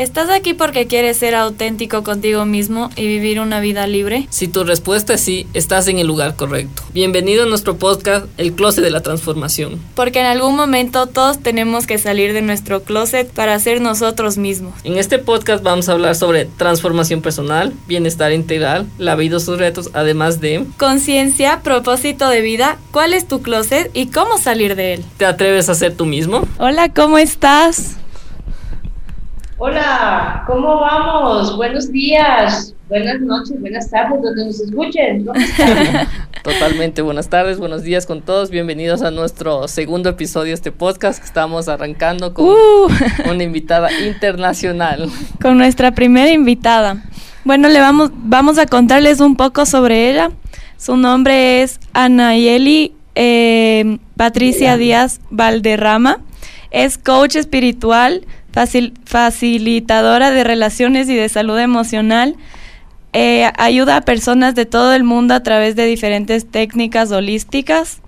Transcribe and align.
¿Estás 0.00 0.30
aquí 0.30 0.54
porque 0.54 0.86
quieres 0.86 1.18
ser 1.18 1.34
auténtico 1.34 2.02
contigo 2.02 2.46
mismo 2.46 2.88
y 2.96 3.06
vivir 3.06 3.38
una 3.38 3.60
vida 3.60 3.86
libre? 3.86 4.26
Si 4.30 4.48
tu 4.48 4.64
respuesta 4.64 5.12
es 5.12 5.20
sí, 5.20 5.46
estás 5.52 5.88
en 5.88 5.98
el 5.98 6.06
lugar 6.06 6.36
correcto. 6.36 6.82
Bienvenido 6.94 7.42
a 7.42 7.46
nuestro 7.46 7.76
podcast 7.76 8.24
El 8.38 8.54
Closet 8.54 8.82
de 8.82 8.88
la 8.88 9.02
Transformación. 9.02 9.78
Porque 9.94 10.20
en 10.20 10.24
algún 10.24 10.56
momento 10.56 11.06
todos 11.06 11.40
tenemos 11.40 11.86
que 11.86 11.98
salir 11.98 12.32
de 12.32 12.40
nuestro 12.40 12.82
closet 12.82 13.30
para 13.30 13.58
ser 13.58 13.82
nosotros 13.82 14.38
mismos. 14.38 14.72
En 14.84 14.96
este 14.96 15.18
podcast 15.18 15.62
vamos 15.62 15.90
a 15.90 15.92
hablar 15.92 16.16
sobre 16.16 16.46
transformación 16.46 17.20
personal, 17.20 17.74
bienestar 17.86 18.32
integral, 18.32 18.86
la 18.96 19.16
vida 19.16 19.36
y 19.36 19.40
sus 19.40 19.58
retos, 19.58 19.90
además 19.92 20.40
de 20.40 20.64
conciencia, 20.78 21.60
propósito 21.62 22.30
de 22.30 22.40
vida, 22.40 22.78
cuál 22.90 23.12
es 23.12 23.28
tu 23.28 23.42
closet 23.42 23.90
y 23.92 24.06
cómo 24.06 24.38
salir 24.38 24.76
de 24.76 24.94
él. 24.94 25.04
¿Te 25.18 25.26
atreves 25.26 25.68
a 25.68 25.74
ser 25.74 25.94
tú 25.94 26.06
mismo? 26.06 26.48
Hola, 26.56 26.88
¿cómo 26.88 27.18
estás? 27.18 27.98
Hola, 29.62 30.42
¿cómo 30.46 30.80
vamos? 30.80 31.54
Buenos 31.54 31.92
días, 31.92 32.74
buenas 32.88 33.20
noches, 33.20 33.60
buenas 33.60 33.90
tardes, 33.90 34.22
donde 34.22 34.46
nos 34.46 34.58
escuchen. 34.58 35.26
Totalmente, 36.42 37.02
buenas 37.02 37.28
tardes, 37.28 37.58
buenos 37.58 37.82
días 37.82 38.06
con 38.06 38.22
todos. 38.22 38.48
Bienvenidos 38.48 39.02
a 39.02 39.10
nuestro 39.10 39.68
segundo 39.68 40.08
episodio 40.08 40.46
de 40.46 40.54
este 40.54 40.72
podcast. 40.72 41.22
Estamos 41.22 41.68
arrancando 41.68 42.32
con 42.32 42.46
uh. 42.46 42.88
una 43.30 43.42
invitada 43.42 43.90
internacional. 43.92 45.10
Con 45.42 45.58
nuestra 45.58 45.90
primera 45.90 46.30
invitada. 46.30 47.04
Bueno, 47.44 47.68
le 47.68 47.80
vamos, 47.80 48.12
vamos 48.14 48.56
a 48.56 48.64
contarles 48.64 49.20
un 49.20 49.36
poco 49.36 49.66
sobre 49.66 50.08
ella. 50.08 50.30
Su 50.78 50.96
nombre 50.96 51.60
es 51.60 51.80
Anayeli 51.92 52.94
eh, 53.14 53.98
Patricia 54.16 54.78
Díaz 54.78 55.20
Valderrama. 55.28 56.20
Es 56.70 56.96
coach 56.96 57.36
espiritual 57.36 58.24
facilitadora 58.52 60.30
de 60.30 60.44
relaciones 60.44 61.08
y 61.08 61.14
de 61.14 61.28
salud 61.28 61.58
emocional. 61.58 62.36
Eh, 63.12 63.50
ayuda 63.58 63.96
a 63.96 64.00
personas 64.02 64.54
de 64.54 64.66
todo 64.66 64.94
el 64.94 65.02
mundo 65.02 65.34
a 65.34 65.42
través 65.42 65.74
de 65.74 65.84
diferentes 65.86 66.48
técnicas 66.48 67.10
holísticas 67.10 68.00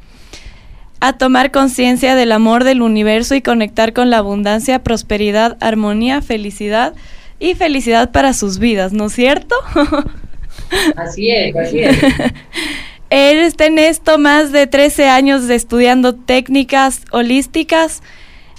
a 1.00 1.14
tomar 1.14 1.50
conciencia 1.50 2.14
del 2.14 2.30
amor 2.30 2.62
del 2.62 2.80
universo 2.80 3.34
y 3.34 3.42
conectar 3.42 3.92
con 3.92 4.10
la 4.10 4.18
abundancia, 4.18 4.84
prosperidad, 4.84 5.56
armonía, 5.60 6.22
felicidad 6.22 6.94
y 7.40 7.54
felicidad 7.56 8.12
para 8.12 8.32
sus 8.34 8.60
vidas, 8.60 8.92
¿no 8.92 9.06
es 9.06 9.12
cierto? 9.12 9.56
Así 10.96 11.30
es, 11.30 11.54
así 11.54 11.80
es. 11.80 11.98
Él 13.10 13.38
está 13.38 13.66
en 13.66 13.78
esto 13.78 14.16
más 14.16 14.52
de 14.52 14.66
13 14.66 15.08
años 15.08 15.46
de 15.46 15.54
estudiando 15.54 16.14
técnicas 16.14 17.02
holísticas 17.10 18.02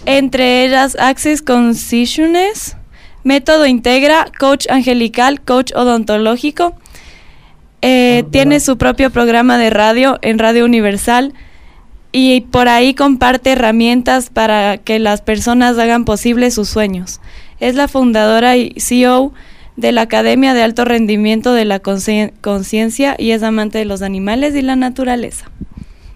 entre 0.05 0.65
ellas 0.65 0.97
Access 0.99 1.41
Consciousness, 1.41 2.75
Método 3.23 3.65
Integra, 3.65 4.25
Coach 4.37 4.67
Angelical, 4.69 5.41
Coach 5.41 5.71
Odontológico. 5.75 6.75
Eh, 7.81 8.23
ah, 8.23 8.29
tiene 8.31 8.59
su 8.59 8.77
propio 8.77 9.11
programa 9.11 9.57
de 9.57 9.69
radio 9.69 10.19
en 10.21 10.39
Radio 10.39 10.65
Universal 10.65 11.33
y 12.13 12.41
por 12.41 12.69
ahí 12.69 12.93
comparte 12.93 13.51
herramientas 13.51 14.29
para 14.29 14.77
que 14.77 14.99
las 14.99 15.21
personas 15.21 15.77
hagan 15.77 16.05
posible 16.05 16.51
sus 16.51 16.69
sueños. 16.69 17.19
Es 17.59 17.75
la 17.75 17.87
fundadora 17.87 18.55
y 18.55 18.73
CEO 18.77 19.33
de 19.75 19.91
la 19.91 20.01
Academia 20.01 20.53
de 20.53 20.61
Alto 20.61 20.85
Rendimiento 20.85 21.53
de 21.53 21.65
la 21.65 21.79
Conciencia 21.79 23.15
y 23.17 23.31
es 23.31 23.43
amante 23.43 23.79
de 23.79 23.85
los 23.85 24.01
animales 24.01 24.55
y 24.55 24.61
la 24.61 24.75
naturaleza. 24.75 25.49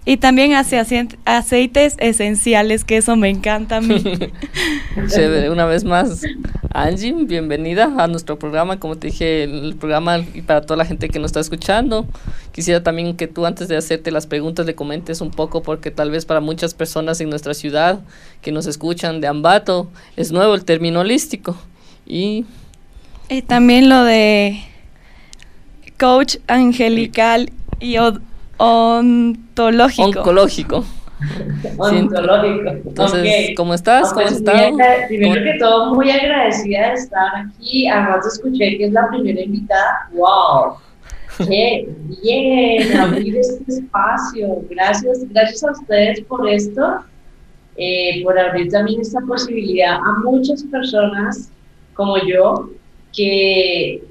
Y 0.08 0.16
también 0.16 0.54
hace 0.54 0.78
aceites 1.26 1.94
esenciales, 1.98 2.82
que 2.82 2.96
eso 2.96 3.14
me 3.14 3.28
encanta 3.28 3.76
a 3.76 3.80
mí. 3.82 4.02
Chévere, 5.06 5.50
una 5.50 5.66
vez 5.66 5.84
más, 5.84 6.22
Angie, 6.72 7.12
bienvenida 7.12 7.92
a 7.98 8.06
nuestro 8.06 8.38
programa. 8.38 8.80
Como 8.80 8.96
te 8.96 9.08
dije, 9.08 9.44
el 9.44 9.76
programa 9.76 10.20
y 10.32 10.40
para 10.40 10.62
toda 10.62 10.78
la 10.78 10.86
gente 10.86 11.10
que 11.10 11.18
nos 11.18 11.28
está 11.28 11.40
escuchando. 11.40 12.06
Quisiera 12.52 12.82
también 12.82 13.18
que 13.18 13.26
tú, 13.26 13.44
antes 13.44 13.68
de 13.68 13.76
hacerte 13.76 14.10
las 14.10 14.26
preguntas, 14.26 14.64
le 14.64 14.74
comentes 14.74 15.20
un 15.20 15.30
poco, 15.30 15.60
porque 15.60 15.90
tal 15.90 16.10
vez 16.10 16.24
para 16.24 16.40
muchas 16.40 16.72
personas 16.72 17.20
en 17.20 17.28
nuestra 17.28 17.52
ciudad 17.52 18.00
que 18.40 18.50
nos 18.50 18.64
escuchan 18.64 19.20
de 19.20 19.26
Ambato, 19.26 19.90
es 20.16 20.32
nuevo 20.32 20.54
el 20.54 20.64
término 20.64 21.00
holístico. 21.00 21.54
Y, 22.06 22.46
y 23.28 23.42
también 23.42 23.90
lo 23.90 24.04
de 24.04 24.58
coach 25.98 26.36
angelical 26.46 27.52
y 27.78 27.98
ontológico. 28.58 30.20
Oncológico. 30.20 30.84
Ontológico. 31.78 32.70
Entonces, 32.70 33.50
¿cómo 33.56 33.74
estás? 33.74 34.12
¿Cómo 34.12 34.26
estás? 34.26 34.72
Primero 35.08 35.42
que 35.42 35.58
todo, 35.58 35.94
muy 35.94 36.10
agradecida 36.10 36.88
de 36.88 36.94
estar 36.94 37.36
aquí. 37.36 37.88
Además, 37.88 38.26
escuché 38.26 38.76
que 38.78 38.86
es 38.86 38.92
la 38.92 39.08
primera 39.08 39.40
invitada. 39.40 40.08
¡Wow! 40.12 40.76
¡Qué 41.48 41.88
bien! 42.22 42.96
Abrir 42.96 43.36
este 43.36 43.64
espacio. 43.66 44.62
Gracias, 44.70 45.28
gracias 45.30 45.64
a 45.64 45.72
ustedes 45.72 46.20
por 46.22 46.48
esto, 46.48 47.04
eh, 47.76 48.22
por 48.22 48.38
abrir 48.38 48.70
también 48.70 49.00
esta 49.00 49.20
posibilidad 49.20 49.96
a 49.96 50.20
muchas 50.24 50.62
personas 50.64 51.50
como 51.94 52.16
yo 52.18 52.70
que 53.12 54.02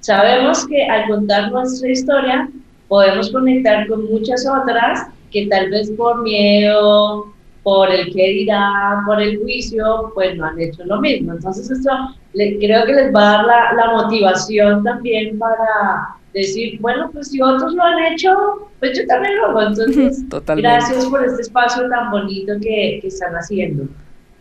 sabemos 0.00 0.66
que 0.66 0.84
al 0.84 1.08
contar 1.08 1.50
nuestra 1.52 1.90
historia 1.90 2.48
podemos 2.88 3.30
conectar 3.30 3.86
con 3.88 4.04
muchas 4.10 4.46
otras 4.46 5.06
que 5.30 5.46
tal 5.46 5.70
vez 5.70 5.90
por 5.90 6.22
miedo, 6.22 7.32
por 7.62 7.90
el 7.90 8.12
que 8.12 8.28
dirá, 8.28 9.02
por 9.06 9.20
el 9.20 9.38
juicio, 9.40 10.12
pues 10.14 10.36
no 10.36 10.46
han 10.46 10.60
hecho 10.60 10.84
lo 10.84 11.00
mismo. 11.00 11.32
Entonces 11.32 11.70
esto 11.70 11.90
creo 12.32 12.86
que 12.86 12.92
les 12.92 13.14
va 13.14 13.40
a 13.40 13.46
dar 13.46 13.74
la, 13.74 13.92
motivación 13.92 14.84
también 14.84 15.38
para 15.38 16.16
decir, 16.32 16.78
bueno, 16.80 17.10
pues 17.12 17.30
si 17.30 17.40
otros 17.40 17.74
lo 17.74 17.82
han 17.82 18.12
hecho, 18.12 18.68
pues 18.78 18.96
yo 18.96 19.06
también 19.06 19.36
lo 19.36 19.46
hago. 19.46 19.62
Entonces, 19.62 20.24
gracias 20.56 21.06
por 21.06 21.24
este 21.24 21.42
espacio 21.42 21.88
tan 21.88 22.10
bonito 22.10 22.52
que, 22.60 23.00
que 23.02 23.08
están 23.08 23.34
haciendo. 23.34 23.88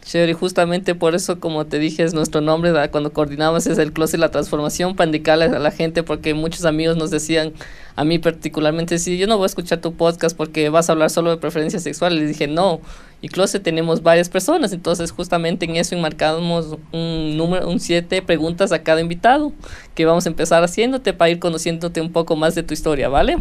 Chévere, 0.05 0.35
justamente 0.35 0.93
por 0.93 1.15
eso, 1.15 1.39
como 1.39 1.65
te 1.65 1.79
dije, 1.79 2.03
es 2.03 2.13
nuestro 2.13 2.39
nombre, 2.39 2.71
cuando 2.91 3.11
coordinamos 3.11 3.65
es 3.65 3.79
el 3.79 3.91
Closet 3.91 4.19
la 4.19 4.29
Transformación, 4.29 4.95
para 4.95 5.07
indicarle 5.07 5.45
a 5.45 5.57
la 5.57 5.71
gente, 5.71 6.03
porque 6.03 6.35
muchos 6.35 6.63
amigos 6.65 6.95
nos 6.95 7.09
decían, 7.09 7.53
a 7.95 8.03
mí 8.03 8.19
particularmente, 8.19 8.99
sí, 8.99 9.17
yo 9.17 9.25
no 9.25 9.37
voy 9.37 9.45
a 9.45 9.47
escuchar 9.47 9.81
tu 9.81 9.95
podcast 9.95 10.37
porque 10.37 10.69
vas 10.69 10.89
a 10.89 10.91
hablar 10.91 11.09
solo 11.09 11.31
de 11.31 11.37
preferencias 11.37 11.81
sexuales. 11.81 12.19
Les 12.19 12.27
dije, 12.29 12.45
no, 12.45 12.81
y 13.19 13.29
Closet 13.29 13.63
tenemos 13.63 14.03
varias 14.03 14.29
personas, 14.29 14.73
entonces 14.73 15.09
justamente 15.09 15.65
en 15.65 15.75
eso 15.75 15.95
enmarcamos 15.95 16.77
un 16.91 17.35
número, 17.35 17.67
un 17.67 17.79
siete 17.79 18.21
preguntas 18.21 18.71
a 18.71 18.83
cada 18.83 19.01
invitado, 19.01 19.53
que 19.95 20.05
vamos 20.05 20.27
a 20.27 20.29
empezar 20.29 20.63
haciéndote 20.63 21.13
para 21.13 21.31
ir 21.31 21.39
conociéndote 21.39 21.99
un 21.99 22.11
poco 22.11 22.35
más 22.35 22.53
de 22.53 22.61
tu 22.61 22.75
historia, 22.75 23.09
¿vale? 23.09 23.37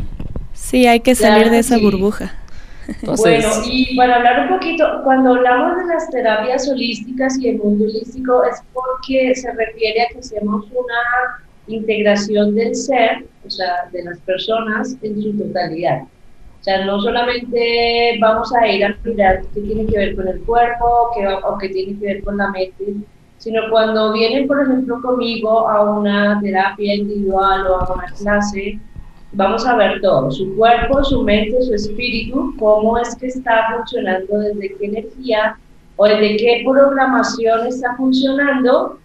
Sí, 0.54 0.86
hay 0.86 1.00
que 1.00 1.14
salir 1.14 1.50
de 1.50 1.58
esa 1.58 1.76
burbuja 1.76 2.38
bueno, 3.16 3.48
y 3.64 3.96
para 3.96 4.16
hablar 4.16 4.40
un 4.42 4.48
poquito, 4.48 4.84
cuando 5.04 5.34
hablamos 5.34 5.78
de 5.78 5.86
las 5.86 6.10
terapias 6.10 6.68
holísticas 6.68 7.38
y 7.38 7.48
el 7.50 7.58
mundo 7.58 7.84
holístico 7.84 8.44
es 8.44 8.62
porque 8.72 9.34
se 9.34 9.52
refiere 9.52 10.02
a 10.02 10.08
que 10.12 10.18
hacemos 10.18 10.66
una 10.70 11.44
integración 11.66 12.54
del 12.54 12.74
ser, 12.74 13.24
o 13.46 13.50
sea, 13.50 13.88
de 13.92 14.04
las 14.04 14.18
personas 14.20 14.96
en 15.02 15.22
su 15.22 15.32
totalidad. 15.38 16.02
O 16.02 16.64
sea, 16.64 16.84
no 16.86 17.00
solamente 17.00 18.18
vamos 18.20 18.54
a 18.54 18.66
ir 18.66 18.84
a 18.84 18.96
mirar 19.04 19.42
qué 19.52 19.60
tiene 19.60 19.86
que 19.86 19.98
ver 19.98 20.16
con 20.16 20.28
el 20.28 20.40
cuerpo 20.44 21.10
qué, 21.14 21.26
o 21.28 21.58
qué 21.58 21.68
tiene 21.68 21.98
que 21.98 22.06
ver 22.06 22.24
con 22.24 22.38
la 22.38 22.50
mente, 22.50 22.94
sino 23.36 23.60
cuando 23.70 24.14
vienen, 24.14 24.46
por 24.46 24.62
ejemplo, 24.62 25.00
conmigo 25.02 25.68
a 25.68 25.82
una 25.98 26.40
terapia 26.40 26.94
individual 26.94 27.66
o 27.66 27.80
a 27.80 27.92
una 27.92 28.06
clase, 28.18 28.78
vamos 29.34 29.66
a 29.66 29.76
ver 29.76 30.00
todo, 30.00 30.30
su 30.30 30.56
cuerpo, 30.56 31.02
su 31.04 31.22
mente, 31.22 31.60
su 31.62 31.74
espíritu, 31.74 32.54
cómo 32.58 32.98
es 32.98 33.14
que 33.16 33.26
está 33.26 33.74
funcionando, 33.76 34.38
desde 34.38 34.76
qué 34.76 34.86
energía 34.86 35.56
o 35.96 36.06
desde 36.06 36.36
qué 36.36 36.62
programación 36.68 37.66
está 37.66 37.94
funcionando. 37.96 38.98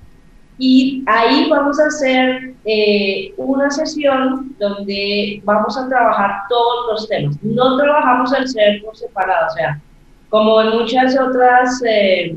Y 0.62 1.04
ahí 1.08 1.48
vamos 1.50 1.80
a 1.80 1.86
hacer 1.86 2.54
eh, 2.66 3.34
una 3.38 3.72
sesión 3.72 4.54
donde 4.60 5.42
vamos 5.46 5.78
a 5.78 5.88
trabajar 5.88 6.32
todos 6.50 6.92
los 6.92 7.08
temas. 7.08 7.38
No 7.42 7.78
trabajamos 7.78 8.34
el 8.34 8.48
ser 8.48 8.82
por 8.84 8.96
separado, 8.96 9.48
o 9.48 9.52
sea, 9.52 9.82
como 10.30 10.62
en 10.62 10.70
muchas 10.78 11.18
otras 11.18 11.82
eh, 11.88 12.36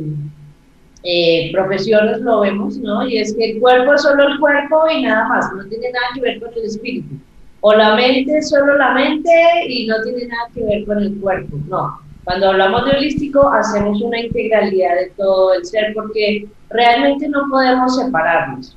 eh, 1.03 1.51
profesiones 1.53 2.21
lo 2.21 2.41
vemos, 2.41 2.77
¿no? 2.77 3.05
Y 3.07 3.19
es 3.19 3.35
que 3.35 3.53
el 3.53 3.61
cuerpo 3.61 3.95
es 3.95 4.03
solo 4.03 4.29
el 4.29 4.39
cuerpo 4.39 4.85
y 4.89 5.03
nada 5.03 5.27
más, 5.27 5.53
no 5.53 5.65
tiene 5.65 5.91
nada 5.91 6.07
que 6.15 6.21
ver 6.21 6.41
con 6.41 6.51
el 6.55 6.65
espíritu 6.65 7.17
o 7.63 7.73
la 7.75 7.95
mente 7.95 8.43
solo 8.43 8.77
la 8.77 8.93
mente 8.93 9.31
y 9.69 9.87
no 9.87 10.03
tiene 10.03 10.27
nada 10.27 10.49
que 10.53 10.65
ver 10.65 10.85
con 10.85 10.99
el 10.99 11.17
cuerpo, 11.21 11.57
no. 11.69 12.01
Cuando 12.25 12.51
hablamos 12.51 12.85
de 12.85 12.97
holístico 12.97 13.49
hacemos 13.49 14.03
una 14.03 14.21
integralidad 14.21 14.95
de 14.97 15.13
todo 15.17 15.55
el 15.55 15.65
ser 15.65 15.95
porque 15.95 16.49
realmente 16.71 17.29
no 17.29 17.45
podemos 17.49 17.97
separarnos. 17.97 18.77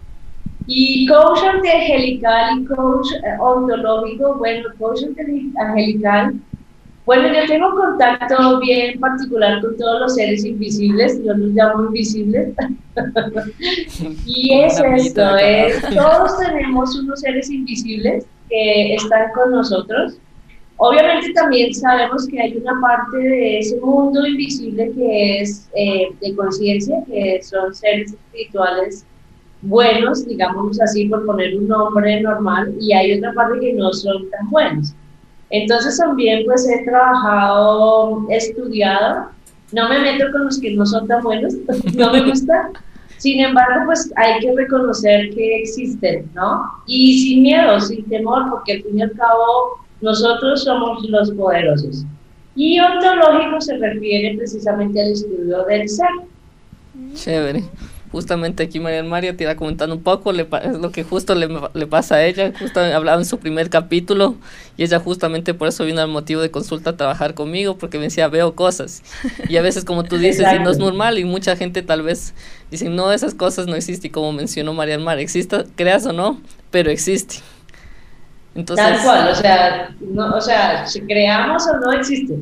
Y 0.68 1.08
coach 1.08 1.40
angelical 1.44 2.60
y 2.60 2.66
coach 2.66 3.08
eh, 3.24 3.38
ontológico, 3.40 4.36
bueno, 4.36 4.70
coach 4.80 5.02
angelical 5.58 6.36
Bueno, 7.06 7.28
yo 7.28 7.46
tengo 7.48 7.72
contacto 7.72 8.60
bien 8.60 9.00
particular 9.00 9.62
con 9.62 9.78
todos 9.78 10.02
los 10.02 10.16
seres 10.16 10.46
invisibles, 10.46 11.24
yo 11.24 11.34
los 11.34 11.52
llamo 11.54 11.86
invisibles. 11.86 12.54
y 14.26 14.60
es 14.60 14.80
esto, 14.80 15.38
es, 15.38 15.82
todos 15.90 16.38
tenemos 16.40 16.96
unos 16.96 17.20
seres 17.20 17.50
invisibles 17.50 18.26
están 18.96 19.32
con 19.34 19.52
nosotros. 19.52 20.18
Obviamente 20.78 21.32
también 21.34 21.74
sabemos 21.74 22.28
que 22.28 22.42
hay 22.42 22.58
una 22.58 22.80
parte 22.82 23.18
de 23.18 23.60
ese 23.60 23.80
mundo 23.80 24.26
invisible 24.28 24.92
que 24.94 25.40
es 25.40 25.70
eh, 25.74 26.10
de 26.22 26.36
conciencia, 26.36 27.04
que 27.08 27.42
son 27.44 27.74
seres 27.74 28.12
espirituales 28.12 29.06
buenos, 29.62 30.26
digamos 30.28 30.80
así, 30.82 31.08
por 31.08 31.26
poner 31.26 31.56
un 31.58 31.68
nombre 31.68 32.22
normal, 32.22 32.74
y 32.80 32.94
hay 32.94 33.18
otra 33.18 33.34
parte 33.34 33.60
que 33.60 33.74
no 33.74 33.92
son 33.94 34.30
tan 34.30 34.50
buenos. 34.50 34.94
Entonces 35.50 35.98
también 35.98 36.44
pues 36.46 36.68
he 36.68 36.84
trabajado, 36.84 38.26
he 38.30 38.38
estudiado, 38.38 39.30
no 39.72 39.90
me 39.90 40.00
meto 40.00 40.32
con 40.32 40.46
los 40.46 40.60
que 40.60 40.76
no 40.76 40.86
son 40.86 41.08
tan 41.08 41.24
buenos, 41.24 41.54
no 41.96 42.12
me 42.12 42.22
gusta, 42.24 42.72
sin 43.18 43.40
embargo 43.40 43.86
pues 43.86 44.12
hay 44.16 44.40
que 44.40 44.54
reconocer 44.56 45.30
que 45.34 45.62
existen, 45.62 46.30
¿no? 46.34 46.64
Y 46.86 47.20
sin 47.20 47.44
miedo, 47.44 47.80
sin 47.80 48.04
temor, 48.06 48.50
porque 48.50 48.74
al 48.74 48.84
fin 48.84 49.00
y 49.00 49.02
al 49.02 49.12
cabo 49.14 49.80
nosotros 50.02 50.64
somos 50.64 51.04
los 51.10 51.32
poderosos. 51.32 52.06
Y 52.56 52.80
ontológico 52.80 53.60
se 53.60 53.78
refiere 53.78 54.38
precisamente 54.38 55.02
al 55.02 55.12
estudio 55.12 55.66
del 55.66 55.90
ser. 55.90 56.08
Chévere 57.14 57.64
justamente 58.12 58.64
aquí 58.64 58.80
María 58.80 59.04
María 59.04 59.36
te 59.36 59.44
iba 59.44 59.56
comentando 59.56 59.96
un 59.96 60.04
poco, 60.04 60.32
le, 60.32 60.48
es 60.64 60.78
lo 60.78 60.92
que 60.92 61.04
justo 61.04 61.36
le, 61.36 61.50
le, 61.74 61.88
pasa 61.88 62.16
a 62.16 62.26
ella, 62.26 62.52
justo 62.58 62.80
hablaba 62.80 63.20
en 63.20 63.26
su 63.26 63.40
primer 63.40 63.70
capítulo 63.70 64.36
y 64.78 64.84
ella 64.84 65.00
justamente 65.00 65.54
por 65.54 65.68
eso 65.68 65.86
vino 65.86 66.02
al 66.02 66.08
motivo 66.08 66.42
de 66.42 66.52
consulta 66.52 66.92
a 66.92 66.98
trabajar 66.98 67.34
conmigo, 67.34 67.78
porque 67.78 67.98
me 67.98 68.06
decía, 68.06 68.28
veo 68.28 68.56
cosas. 68.56 69.04
Y 69.50 69.58
a 69.58 69.62
veces 69.62 69.86
como 69.86 70.04
tú 70.04 70.18
dices, 70.18 70.46
y 70.56 70.60
no 70.60 70.70
es 70.70 70.78
normal 70.78 71.20
y 71.20 71.26
mucha 71.26 71.56
gente 71.56 71.82
tal 71.82 72.02
vez 72.02 72.34
dice, 72.72 72.90
no, 72.90 73.12
esas 73.12 73.34
cosas 73.34 73.68
no 73.68 73.76
existen, 73.76 74.10
y 74.10 74.12
como 74.12 74.32
mencionó 74.32 74.74
María 74.74 74.98
María, 75.00 75.24
exista, 75.24 75.66
creas 75.76 76.06
o 76.06 76.14
no, 76.14 76.42
pero 76.72 76.90
existe. 76.92 77.38
Entonces, 78.56 78.86
Tal 78.86 79.04
cual, 79.04 79.28
o 79.28 79.36
sea, 79.36 79.96
no, 80.00 80.36
o 80.36 80.42
sea, 80.42 80.88
si 80.88 81.02
creamos 81.02 81.68
o 81.68 81.78
no 81.78 81.92
existe. 81.92 82.36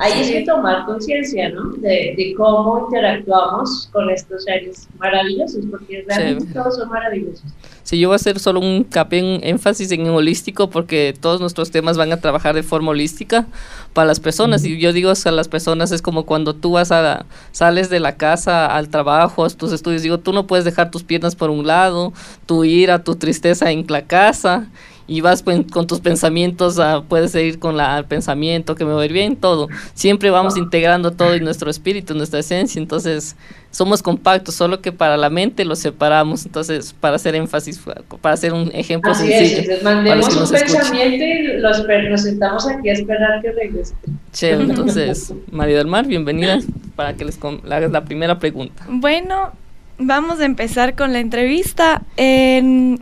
Ahí 0.00 0.12
es 0.20 0.30
que 0.30 0.44
tomar 0.44 0.86
conciencia, 0.86 1.48
¿no? 1.48 1.72
De, 1.72 2.14
de, 2.16 2.32
cómo 2.36 2.86
interactuamos 2.86 3.88
con 3.92 4.08
estos 4.10 4.44
seres 4.44 4.86
maravillosos, 4.96 5.64
porque 5.68 6.04
realmente 6.06 6.54
todos 6.54 6.76
son 6.76 6.88
maravillosos. 6.88 7.42
Sí, 7.82 7.98
yo 7.98 8.08
voy 8.08 8.14
a 8.14 8.16
hacer 8.16 8.38
solo 8.38 8.60
un 8.60 8.84
capín 8.84 9.40
énfasis 9.42 9.90
en 9.90 10.08
holístico 10.08 10.70
porque 10.70 11.16
todos 11.18 11.40
nuestros 11.40 11.72
temas 11.72 11.96
van 11.96 12.12
a 12.12 12.20
trabajar 12.20 12.54
de 12.54 12.62
forma 12.62 12.90
holística 12.90 13.46
para 13.92 14.06
las 14.06 14.20
personas. 14.20 14.64
Y 14.64 14.78
yo 14.78 14.92
digo 14.92 15.10
a 15.10 15.30
las 15.32 15.48
personas 15.48 15.90
es 15.90 16.00
como 16.00 16.26
cuando 16.26 16.54
tú 16.54 16.72
vas 16.72 16.92
a 16.92 17.26
sales 17.50 17.90
de 17.90 17.98
la 17.98 18.16
casa 18.16 18.66
al 18.66 18.90
trabajo, 18.90 19.44
a 19.44 19.48
tus 19.48 19.72
estudios, 19.72 20.02
digo, 20.02 20.18
tú 20.18 20.32
no 20.32 20.46
puedes 20.46 20.64
dejar 20.64 20.92
tus 20.92 21.02
piernas 21.02 21.34
por 21.34 21.50
un 21.50 21.66
lado, 21.66 22.12
tu 22.46 22.62
ira, 22.62 23.02
tu 23.02 23.16
tristeza 23.16 23.72
en 23.72 23.84
la 23.88 24.02
casa 24.02 24.68
y 25.08 25.22
vas 25.22 25.42
pues, 25.42 25.62
con 25.72 25.86
tus 25.86 26.00
pensamientos, 26.00 26.78
a, 26.78 27.02
puedes 27.02 27.32
seguir 27.32 27.58
con 27.58 27.78
la, 27.78 27.96
el 27.98 28.04
pensamiento 28.04 28.74
que 28.74 28.84
me 28.84 28.92
va 28.92 29.00
a 29.00 29.04
ir 29.06 29.12
bien, 29.12 29.36
todo. 29.36 29.68
Siempre 29.94 30.30
vamos 30.30 30.58
integrando 30.58 31.12
todo 31.12 31.34
en 31.34 31.42
nuestro 31.42 31.70
espíritu, 31.70 32.12
en 32.12 32.18
nuestra 32.18 32.40
esencia, 32.40 32.78
entonces 32.78 33.34
somos 33.70 34.02
compactos, 34.02 34.54
solo 34.54 34.82
que 34.82 34.92
para 34.92 35.16
la 35.16 35.30
mente 35.30 35.64
los 35.64 35.78
separamos, 35.78 36.44
entonces 36.44 36.92
para 36.92 37.16
hacer 37.16 37.34
énfasis, 37.34 37.80
para 38.20 38.34
hacer 38.34 38.52
un 38.52 38.70
ejemplo 38.74 39.10
Así 39.10 39.26
sencillo. 39.26 39.72
Es, 39.72 39.82
mandemos 39.82 40.36
un 40.36 40.50
pensamiento 40.50 41.24
y 41.24 41.58
los, 41.58 41.86
nos 42.10 42.22
sentamos 42.22 42.68
aquí 42.68 42.90
a 42.90 42.92
esperar 42.92 43.40
que 43.40 43.52
regrese. 43.52 43.94
Chévere, 44.32 44.64
entonces, 44.64 45.32
María 45.50 45.78
del 45.78 45.86
Mar, 45.86 46.06
bienvenida 46.06 46.58
para 46.96 47.14
que 47.14 47.24
les 47.24 47.38
hagas 47.42 47.90
la 47.90 48.04
primera 48.04 48.38
pregunta. 48.38 48.84
Bueno, 48.88 49.52
Vamos 50.00 50.38
a 50.38 50.44
empezar 50.44 50.94
con 50.94 51.12
la 51.12 51.18
entrevista. 51.18 52.02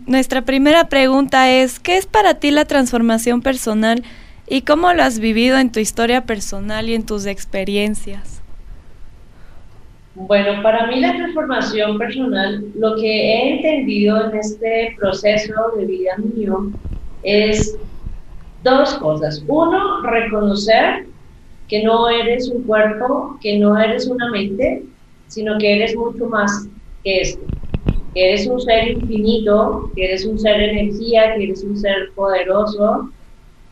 nuestra 0.07 0.43
primera 0.43 0.89
pregunta 0.89 1.53
es, 1.53 1.79
¿qué 1.79 1.99
es 1.99 2.07
para 2.07 2.35
ti 2.35 2.51
la 2.51 2.65
transformación 2.65 3.43
personal 3.43 4.03
y 4.49 4.63
cómo 4.63 4.91
lo 4.95 5.03
has 5.03 5.19
vivido 5.19 5.59
en 5.59 5.71
tu 5.71 5.79
historia 5.79 6.25
personal 6.25 6.89
y 6.89 6.95
en 6.95 7.05
tus 7.05 7.27
experiencias? 7.27 8.41
Bueno, 10.15 10.63
para 10.63 10.87
mí 10.87 10.99
la 11.01 11.15
transformación 11.15 11.99
personal, 11.99 12.65
lo 12.75 12.97
que 12.97 13.07
he 13.07 13.57
entendido 13.57 14.31
en 14.31 14.39
este 14.39 14.97
proceso 14.99 15.53
de 15.77 15.85
vida 15.85 16.17
mío 16.17 16.71
es 17.23 17.77
dos 18.63 18.95
cosas. 18.95 19.45
Uno, 19.47 20.01
reconocer 20.01 21.05
que 21.69 21.83
no 21.83 22.09
eres 22.09 22.49
un 22.49 22.63
cuerpo, 22.63 23.39
que 23.43 23.59
no 23.59 23.79
eres 23.79 24.07
una 24.07 24.31
mente, 24.31 24.83
sino 25.27 25.59
que 25.59 25.77
eres 25.77 25.95
mucho 25.95 26.25
más 26.27 26.67
que 27.07 27.21
esto, 27.21 27.41
que 28.13 28.29
eres 28.31 28.47
un 28.49 28.61
ser 28.61 28.89
infinito, 28.89 29.93
que 29.95 30.07
eres 30.07 30.27
un 30.27 30.37
ser 30.39 30.61
energía, 30.61 31.37
que 31.37 31.45
eres 31.45 31.63
un 31.63 31.77
ser 31.77 32.11
poderoso, 32.17 33.11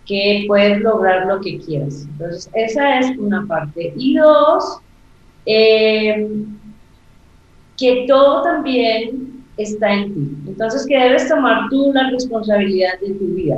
que 0.06 0.44
puedes 0.46 0.80
lograr 0.80 1.26
lo 1.26 1.40
que 1.40 1.58
quieras. 1.58 2.06
Entonces, 2.12 2.48
esa 2.54 3.00
es 3.00 3.18
una 3.18 3.44
parte. 3.48 3.92
Y 3.96 4.14
dos, 4.14 4.78
eh, 5.46 6.28
que 7.76 8.04
todo 8.06 8.42
también 8.42 9.44
está 9.56 9.92
en 9.92 10.14
ti. 10.14 10.36
Entonces, 10.46 10.86
que 10.86 10.96
debes 10.96 11.28
tomar 11.28 11.68
tú 11.70 11.90
la 11.92 12.10
responsabilidad 12.10 13.00
de 13.00 13.14
tu 13.14 13.26
vida. 13.34 13.56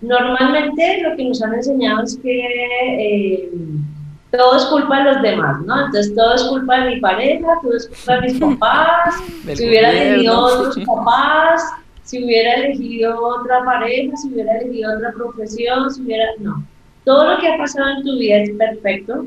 Normalmente 0.00 1.02
lo 1.02 1.14
que 1.14 1.24
nos 1.24 1.42
han 1.42 1.52
enseñado 1.52 2.04
es 2.04 2.18
que 2.22 2.40
eh, 2.98 3.50
todo 4.30 4.56
es 4.56 4.64
culpa 4.66 4.98
de 4.98 5.04
los 5.04 5.22
demás, 5.22 5.60
¿no? 5.66 5.86
Entonces 5.86 6.14
todo 6.14 6.34
es 6.34 6.44
culpa 6.44 6.80
de 6.80 6.94
mi 6.94 7.00
pareja, 7.00 7.46
todo 7.62 7.76
es 7.76 7.88
culpa 7.88 8.14
de 8.14 8.20
mis 8.20 8.40
papás, 8.40 9.14
si 9.54 9.68
hubiera 9.68 9.90
elegido 9.90 10.40
otros 10.40 10.78
papás, 10.86 11.62
si 12.04 12.24
hubiera 12.24 12.54
elegido 12.54 13.24
otra 13.24 13.64
pareja, 13.64 14.16
si 14.16 14.28
hubiera 14.28 14.58
elegido 14.58 14.96
otra 14.96 15.12
profesión, 15.12 15.90
si 15.90 16.02
hubiera... 16.02 16.24
No, 16.38 16.64
todo 17.04 17.32
lo 17.32 17.38
que 17.38 17.48
ha 17.48 17.56
pasado 17.56 17.88
en 17.98 18.04
tu 18.04 18.18
vida 18.18 18.36
es 18.38 18.50
perfecto, 18.50 19.24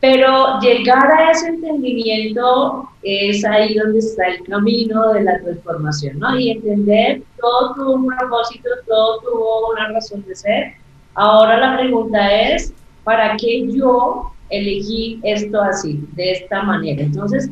pero 0.00 0.58
llegar 0.60 1.12
a 1.12 1.30
ese 1.30 1.48
entendimiento 1.48 2.88
es 3.02 3.44
ahí 3.44 3.74
donde 3.74 4.00
está 4.00 4.26
el 4.28 4.42
camino 4.44 5.12
de 5.12 5.22
la 5.22 5.40
transformación, 5.40 6.18
¿no? 6.18 6.36
Y 6.36 6.50
entender 6.50 7.22
todo 7.40 7.74
tuvo 7.74 7.92
un 7.92 8.06
propósito, 8.06 8.68
todo 8.88 9.20
tuvo 9.20 9.70
una 9.70 9.88
razón 9.92 10.24
de 10.26 10.34
ser. 10.34 10.72
Ahora 11.14 11.58
la 11.58 11.76
pregunta 11.76 12.32
es, 12.34 12.72
¿para 13.04 13.36
qué 13.36 13.66
yo 13.72 14.32
elegí 14.50 15.20
esto 15.22 15.60
así, 15.60 16.00
de 16.12 16.32
esta 16.32 16.62
manera? 16.62 17.02
Entonces, 17.02 17.50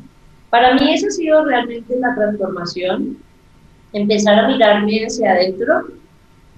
para 0.51 0.75
mí 0.75 0.93
esa 0.93 1.07
ha 1.07 1.11
sido 1.11 1.45
realmente 1.45 1.97
la 1.99 2.15
transformación, 2.15 3.19
empezar 3.93 4.39
a 4.39 4.49
mirarme 4.49 5.05
hacia 5.05 5.33
adentro 5.33 5.89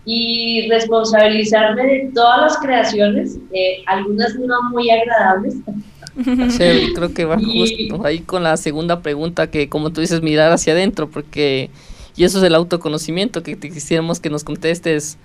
y 0.05 0.69
responsabilizarme 0.69 1.83
de 1.83 2.11
todas 2.14 2.40
las 2.40 2.59
creaciones, 2.59 3.38
eh, 3.52 3.83
algunas 3.87 4.35
no 4.35 4.71
muy 4.71 4.90
agradables. 4.90 5.57
Sí, 6.14 6.93
creo 6.95 7.14
que 7.14 7.25
va 7.25 7.38
justo 7.38 8.05
ahí 8.05 8.19
con 8.19 8.43
la 8.43 8.59
segunda 8.59 9.00
pregunta 9.00 9.47
que 9.47 9.71
como 9.71 9.95
tú 9.95 10.02
dices, 10.02 10.21
mirar 10.21 10.52
hacia 10.52 10.75
adentro, 10.75 11.09
porque 11.09 11.71
y 12.17 12.25
eso 12.25 12.38
es 12.38 12.45
el 12.45 12.55
autoconocimiento 12.55 13.43
que 13.43 13.57
te 13.57 13.71
quisiéramos 13.71 14.21
que 14.21 14.31
nos 14.31 14.45
contestes 14.45 15.17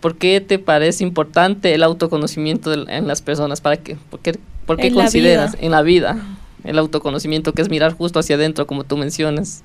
¿Por 0.00 0.16
qué 0.16 0.40
te 0.40 0.58
parece 0.58 1.04
importante 1.04 1.74
el 1.74 1.82
autoconocimiento 1.82 2.72
en 2.72 3.06
las 3.06 3.22
personas? 3.22 3.60
¿Para 3.60 3.78
qué? 3.78 3.96
¿Por 4.10 4.20
qué, 4.20 4.92
consideras 4.92 5.56
en 5.60 5.70
la 5.70 5.82
vida 5.82 6.16
el 6.64 6.78
autoconocimiento 6.78 7.52
que 7.52 7.62
es 7.62 7.70
mirar 7.70 7.92
justo 7.92 8.18
hacia 8.18 8.36
adentro, 8.36 8.66
como 8.66 8.84
tú 8.84 8.96
mencionas? 8.96 9.64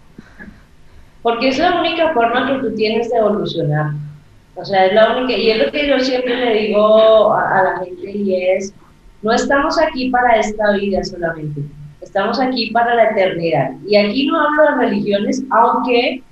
Porque 1.22 1.50
es 1.50 1.60
la 1.60 1.80
única 1.80 2.14
forma 2.14 2.48
que 2.48 2.60
tú 2.60 2.76
tienes 2.76 3.10
de 3.10 3.18
evolucionar. 3.18 3.92
O 4.56 4.66
sea, 4.66 4.86
es 4.86 4.94
la 4.94 5.16
única, 5.16 5.38
y 5.38 5.50
es 5.50 5.66
lo 5.66 5.72
que 5.72 5.88
yo 5.88 6.00
siempre 6.00 6.36
le 6.36 6.68
digo 6.68 7.34
a, 7.34 7.60
a 7.60 7.64
la 7.64 7.86
gente 7.86 8.12
y 8.12 8.36
es, 8.36 8.74
no 9.22 9.32
estamos 9.32 9.80
aquí 9.80 10.10
para 10.10 10.40
esta 10.40 10.72
vida 10.74 11.04
solamente, 11.04 11.62
estamos 12.02 12.40
aquí 12.40 12.70
para 12.72 12.96
la 12.96 13.12
eternidad. 13.12 13.72
Y 13.88 13.96
aquí 13.96 14.28
no 14.28 14.40
hablo 14.40 14.64
de 14.64 14.86
religiones, 14.88 15.44
aunque 15.52 16.24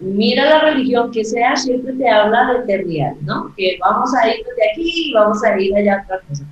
mira 0.00 0.44
la 0.44 0.60
religión 0.60 1.10
que 1.10 1.24
sea, 1.24 1.56
siempre 1.56 1.92
te 1.94 2.08
habla 2.08 2.52
de 2.52 2.58
eternidad, 2.60 3.14
¿no? 3.22 3.52
Que 3.56 3.78
vamos 3.80 4.14
a 4.14 4.28
ir 4.28 4.44
de 4.44 4.70
aquí 4.72 5.10
y 5.10 5.12
vamos 5.12 5.42
a 5.44 5.58
ir 5.58 5.74
allá 5.76 5.98
a 5.98 6.02
otra 6.04 6.20
cosa. 6.28 6.44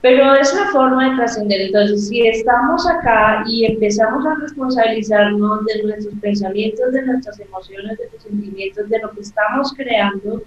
Pero 0.00 0.34
es 0.34 0.54
la 0.54 0.66
forma 0.66 1.10
de 1.10 1.16
trascender. 1.16 1.60
Entonces, 1.62 2.08
si 2.08 2.26
estamos 2.26 2.86
acá 2.88 3.42
y 3.46 3.64
empezamos 3.64 4.24
a 4.26 4.36
responsabilizarnos 4.36 5.64
de 5.64 5.82
nuestros 5.82 6.14
pensamientos, 6.20 6.92
de 6.92 7.02
nuestras 7.02 7.40
emociones, 7.40 7.98
de 7.98 8.06
nuestros 8.06 8.22
sentimientos, 8.22 8.88
de 8.88 8.98
lo 9.00 9.10
que 9.10 9.20
estamos 9.20 9.72
creando, 9.76 10.42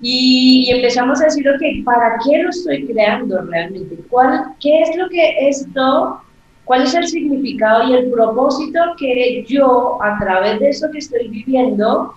y, 0.00 0.66
y, 0.68 0.70
empezamos 0.72 1.22
a 1.22 1.24
decir, 1.24 1.48
ok, 1.48 1.84
¿para 1.84 2.18
qué 2.22 2.42
lo 2.42 2.50
estoy 2.50 2.86
creando 2.86 3.40
realmente? 3.42 3.96
¿Cuál, 4.10 4.44
¿Qué 4.60 4.82
es 4.82 4.94
lo 4.96 5.08
que 5.08 5.48
esto 5.48 6.20
¿Cuál 6.66 6.82
es 6.82 6.94
el 6.94 7.06
significado 7.06 7.88
y 7.88 7.94
el 7.94 8.10
propósito 8.10 8.80
que 8.98 9.44
yo, 9.48 10.02
a 10.02 10.18
través 10.18 10.58
de 10.58 10.70
eso 10.70 10.90
que 10.90 10.98
estoy 10.98 11.28
viviendo, 11.28 12.12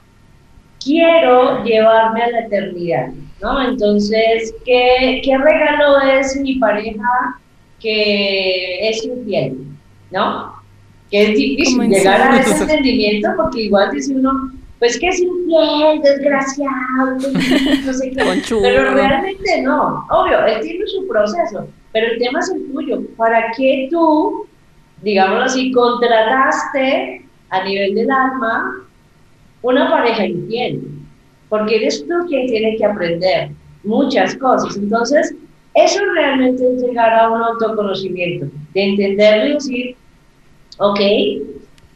quiero 0.84 1.63
llevarme 1.63 2.24
a 2.24 2.32
la 2.32 2.39
eternidad, 2.41 3.10
¿no? 3.44 3.70
Entonces, 3.70 4.56
¿qué, 4.65 5.22
qué 5.24 5.38
regalo 5.38 6.01
es 6.01 6.36
mi 6.41 6.56
pareja 6.56 7.39
que 7.79 8.89
es 8.89 9.06
infiel, 9.06 9.68
¿no? 10.10 10.56
Que 11.12 11.24
es 11.24 11.38
difícil 11.38 11.88
llegar 11.88 12.20
a 12.20 12.39
ese 12.39 12.63
entendimiento 12.63 13.29
porque 13.38 13.62
igual 13.62 13.91
dice 13.91 14.15
uno, 14.15 14.51
pues 14.79 15.00
que 15.00 15.10
es 15.10 15.20
infiel, 15.20 16.01
desgraciado, 16.01 16.72
no 17.86 17.94
sé 17.94 18.10
qué, 18.10 18.41
pero 18.62 18.94
realmente 18.96 19.62
no, 19.62 20.08
obvio, 20.10 20.44
él 20.48 20.62
tiene 20.62 20.88
su 20.88 21.08
proceso, 21.08 21.68
pero 21.91 22.08
el 22.08 22.19
tema 22.19 22.39
es 22.39 22.50
el 22.50 22.72
tuyo, 22.72 23.01
¿para 23.17 23.51
qué 23.58 23.88
tú, 23.89 24.48
digámoslo 25.01 25.46
así, 25.46 25.72
contrataste 25.72 27.25
a 27.50 27.63
nivel 27.63 27.96
del 27.96 28.12
alma 28.12 28.86
una 29.62 29.89
pareja 29.89 30.27
infiel? 30.27 30.81
Porque 31.50 31.77
eres 31.77 32.05
tú 32.08 32.13
quien 32.27 32.48
tiene 32.48 32.77
que 32.77 32.86
aprender 32.86 33.50
muchas 33.84 34.36
cosas, 34.36 34.75
entonces 34.77 35.34
eso 35.74 36.00
realmente 36.13 36.63
es 36.63 36.81
llegar 36.81 37.13
a 37.13 37.29
un 37.29 37.41
autoconocimiento, 37.41 38.48
de 38.74 38.84
entenderlo 38.84 39.46
y 39.46 39.53
decir, 39.53 39.96
ok, 40.77 41.00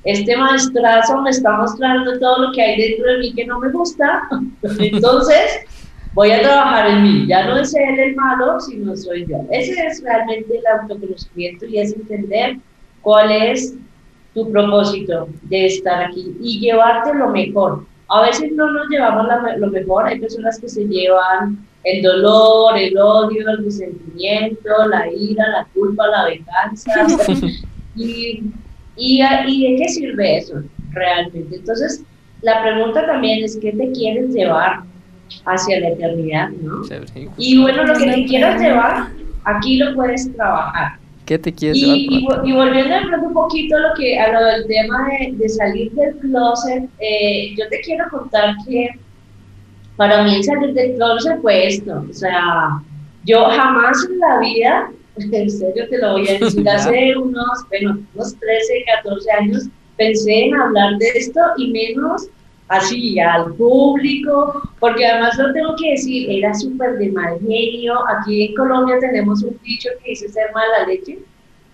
este 0.06 0.36
maestrazo 0.36 1.22
me 1.22 1.30
está 1.30 1.52
mostrando 1.58 2.20
todo 2.20 2.48
lo 2.48 2.52
que 2.52 2.62
hay 2.62 2.82
dentro 2.82 3.12
de 3.12 3.20
mí 3.20 3.34
que 3.34 3.46
no 3.46 3.60
me 3.60 3.70
gusta, 3.70 4.28
entonces 4.80 5.66
voy 6.14 6.32
a 6.32 6.42
trabajar 6.42 6.90
en 6.90 7.04
mí, 7.04 7.28
ya 7.28 7.46
no 7.48 7.58
es 7.58 7.74
él 7.74 8.00
el 8.00 8.16
malo, 8.16 8.60
sino 8.60 8.96
soy 8.96 9.26
yo. 9.26 9.38
Ese 9.50 9.74
es 9.86 10.02
realmente 10.04 10.58
el 10.58 10.64
autoconocimiento 10.80 11.66
y 11.66 11.80
es 11.80 11.94
entender 11.94 12.58
cuál 13.02 13.32
es 13.32 13.76
tu 14.34 14.52
propósito 14.52 15.28
de 15.44 15.66
estar 15.68 16.06
aquí 16.06 16.36
y 16.42 16.60
llevarte 16.60 17.14
lo 17.14 17.30
mejor. 17.30 17.86
A 18.10 18.22
veces 18.22 18.52
no 18.52 18.72
nos 18.72 18.88
llevamos 18.90 19.28
lo 19.58 19.68
mejor, 19.72 20.06
hay 20.06 20.20
personas 20.20 20.60
que 20.60 20.70
se 20.70 20.86
llevan 20.86 21.66
el 21.84 22.02
dolor, 22.02 22.78
el 22.78 22.98
odio, 22.98 23.50
el 23.50 23.66
resentimiento, 23.66 24.70
la 24.90 25.12
ira, 25.12 25.48
la 25.50 25.68
culpa, 25.74 26.08
la 26.08 26.26
venganza. 26.26 26.92
y, 27.96 28.44
y, 28.96 29.22
¿Y 29.48 29.72
de 29.72 29.82
qué 29.82 29.90
sirve 29.90 30.38
eso 30.38 30.62
realmente? 30.92 31.56
Entonces, 31.56 32.04
la 32.42 32.62
pregunta 32.62 33.06
también 33.06 33.44
es, 33.44 33.58
¿qué 33.58 33.72
te 33.72 33.92
quieres 33.92 34.34
llevar 34.34 34.84
hacia 35.46 35.80
la 35.80 35.90
eternidad? 35.90 36.50
¿no? 36.50 36.82
Y 37.38 37.62
bueno, 37.62 37.84
lo 37.84 37.94
que 37.94 38.06
te 38.06 38.26
quieras 38.26 38.62
llevar, 38.62 39.08
aquí 39.44 39.78
lo 39.78 39.94
puedes 39.96 40.34
trabajar. 40.36 40.94
¿Qué 41.26 41.40
te 41.40 41.54
quieres 41.54 41.78
y, 41.78 42.10
llevar? 42.10 42.46
Y, 42.46 42.52
volviendo 42.52 42.96
a 42.96 43.20
un 43.20 43.34
poquito 43.34 43.78
a 43.78 43.80
lo 43.80 43.94
que 43.96 44.20
a 44.20 44.32
lo 44.32 44.46
del 44.46 44.68
tema 44.68 45.08
de, 45.08 45.32
de 45.34 45.50
salir 45.50 45.92
del 45.94 46.18
closet, 46.18 46.90
eh, 47.00 47.56
yo 47.58 47.68
te 47.70 47.80
quiero 47.82 48.06
contar 48.10 48.56
que 48.68 48.90
para 49.96 50.24
mí 50.24 50.36
el 50.36 50.44
salir 50.44 50.74
del 50.74 50.96
closet 50.96 51.42
fue 51.42 51.68
esto, 51.68 52.04
o 52.10 52.14
sea, 52.14 52.82
yo 53.26 53.46
jamás 53.46 53.98
en 54.10 54.20
la 54.20 54.40
vida, 54.40 54.92
en 55.18 55.50
serio 55.50 55.88
te 55.90 55.98
lo 56.00 56.14
voy 56.14 56.28
a 56.28 56.40
decir, 56.40 56.68
hace 56.70 57.18
unos, 57.18 57.68
bueno, 57.70 58.00
unos 58.14 58.36
13, 58.40 58.86
14 59.04 59.32
años, 59.32 59.64
pensé 59.98 60.46
en 60.46 60.56
hablar 60.56 60.98
de 60.98 61.08
esto 61.16 61.40
y 61.58 61.72
menos 61.72 62.28
así 62.68 63.20
al 63.20 63.54
público, 63.54 64.62
porque 64.80 65.06
además 65.06 65.38
lo 65.38 65.54
tengo 65.54 65.76
que 65.76 65.92
decir, 65.92 66.30
era 66.30 66.54
súper 66.54 66.98
de 66.98 67.12
mal 67.12 67.38
genio. 67.40 67.96
Aquí 68.10 68.46
en 68.46 68.56
Colombia 68.56 68.98
tenemos 69.00 69.44
un 69.44 69.58
dicho 69.64 69.90
que 70.02 70.12
dice 70.12 70.30
ser 70.30 70.52
mala 70.54 70.88
leche. 70.88 71.20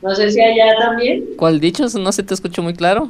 No 0.02 0.16
sé 0.16 0.32
si 0.32 0.42
allá 0.42 0.76
también. 0.80 1.26
¿Cuál 1.38 1.60
dicho? 1.60 1.86
No 2.00 2.12
se 2.12 2.24
te 2.24 2.34
escuchó 2.34 2.64
muy 2.64 2.74
claro. 2.74 3.10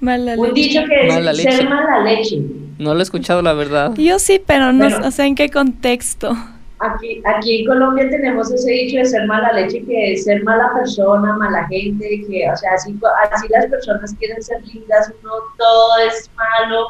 Mala 0.00 0.34
un 0.36 0.52
dicho 0.52 0.80
que 0.84 1.06
es 1.06 1.42
ser 1.42 1.68
mala 1.68 2.02
leche. 2.02 2.42
No 2.78 2.92
lo 2.92 3.00
he 3.00 3.02
escuchado, 3.02 3.40
la 3.42 3.54
verdad. 3.54 3.94
Yo 3.96 4.18
sí, 4.18 4.40
pero 4.44 4.72
no 4.72 5.10
sé 5.10 5.22
o 5.22 5.24
en 5.24 5.34
qué 5.34 5.48
contexto. 5.48 6.36
Aquí, 6.78 7.22
aquí 7.24 7.60
en 7.60 7.66
Colombia 7.66 8.08
tenemos 8.10 8.52
ese 8.52 8.70
dicho 8.70 8.98
de 8.98 9.06
ser 9.06 9.26
mala 9.26 9.52
leche, 9.52 9.82
que 9.84 10.12
es 10.12 10.24
ser 10.24 10.44
mala 10.44 10.72
persona, 10.74 11.34
mala 11.36 11.66
gente, 11.68 12.24
que, 12.28 12.50
o 12.50 12.56
sea, 12.56 12.72
así, 12.74 12.94
así 13.32 13.48
las 13.48 13.66
personas 13.66 14.14
quieren 14.18 14.42
ser 14.42 14.62
lindas, 14.66 15.10
uno 15.22 15.32
todo 15.56 15.98
es 16.06 16.30
malo. 16.36 16.88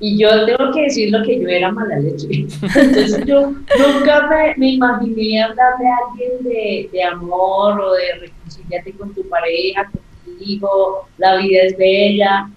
Y 0.00 0.16
yo 0.16 0.46
tengo 0.46 0.70
que 0.72 0.82
decir 0.82 1.10
lo 1.10 1.24
que 1.24 1.40
yo 1.40 1.48
era 1.48 1.72
mala 1.72 1.98
leche. 1.98 2.28
Entonces 2.62 3.24
yo 3.26 3.50
nunca 3.50 4.28
me, 4.28 4.54
me 4.56 4.68
imaginé 4.74 5.42
hablarle 5.42 5.88
a 5.88 5.96
alguien 6.08 6.44
de, 6.44 6.88
de 6.92 7.02
amor 7.02 7.80
o 7.80 7.92
de 7.94 8.20
reconciliarte 8.20 8.92
con 8.92 9.12
tu 9.14 9.28
pareja, 9.28 9.90
con 9.90 10.00
tu 10.24 10.44
hijo, 10.44 11.08
la 11.16 11.38
vida 11.38 11.62
es 11.62 11.76
bella 11.76 12.48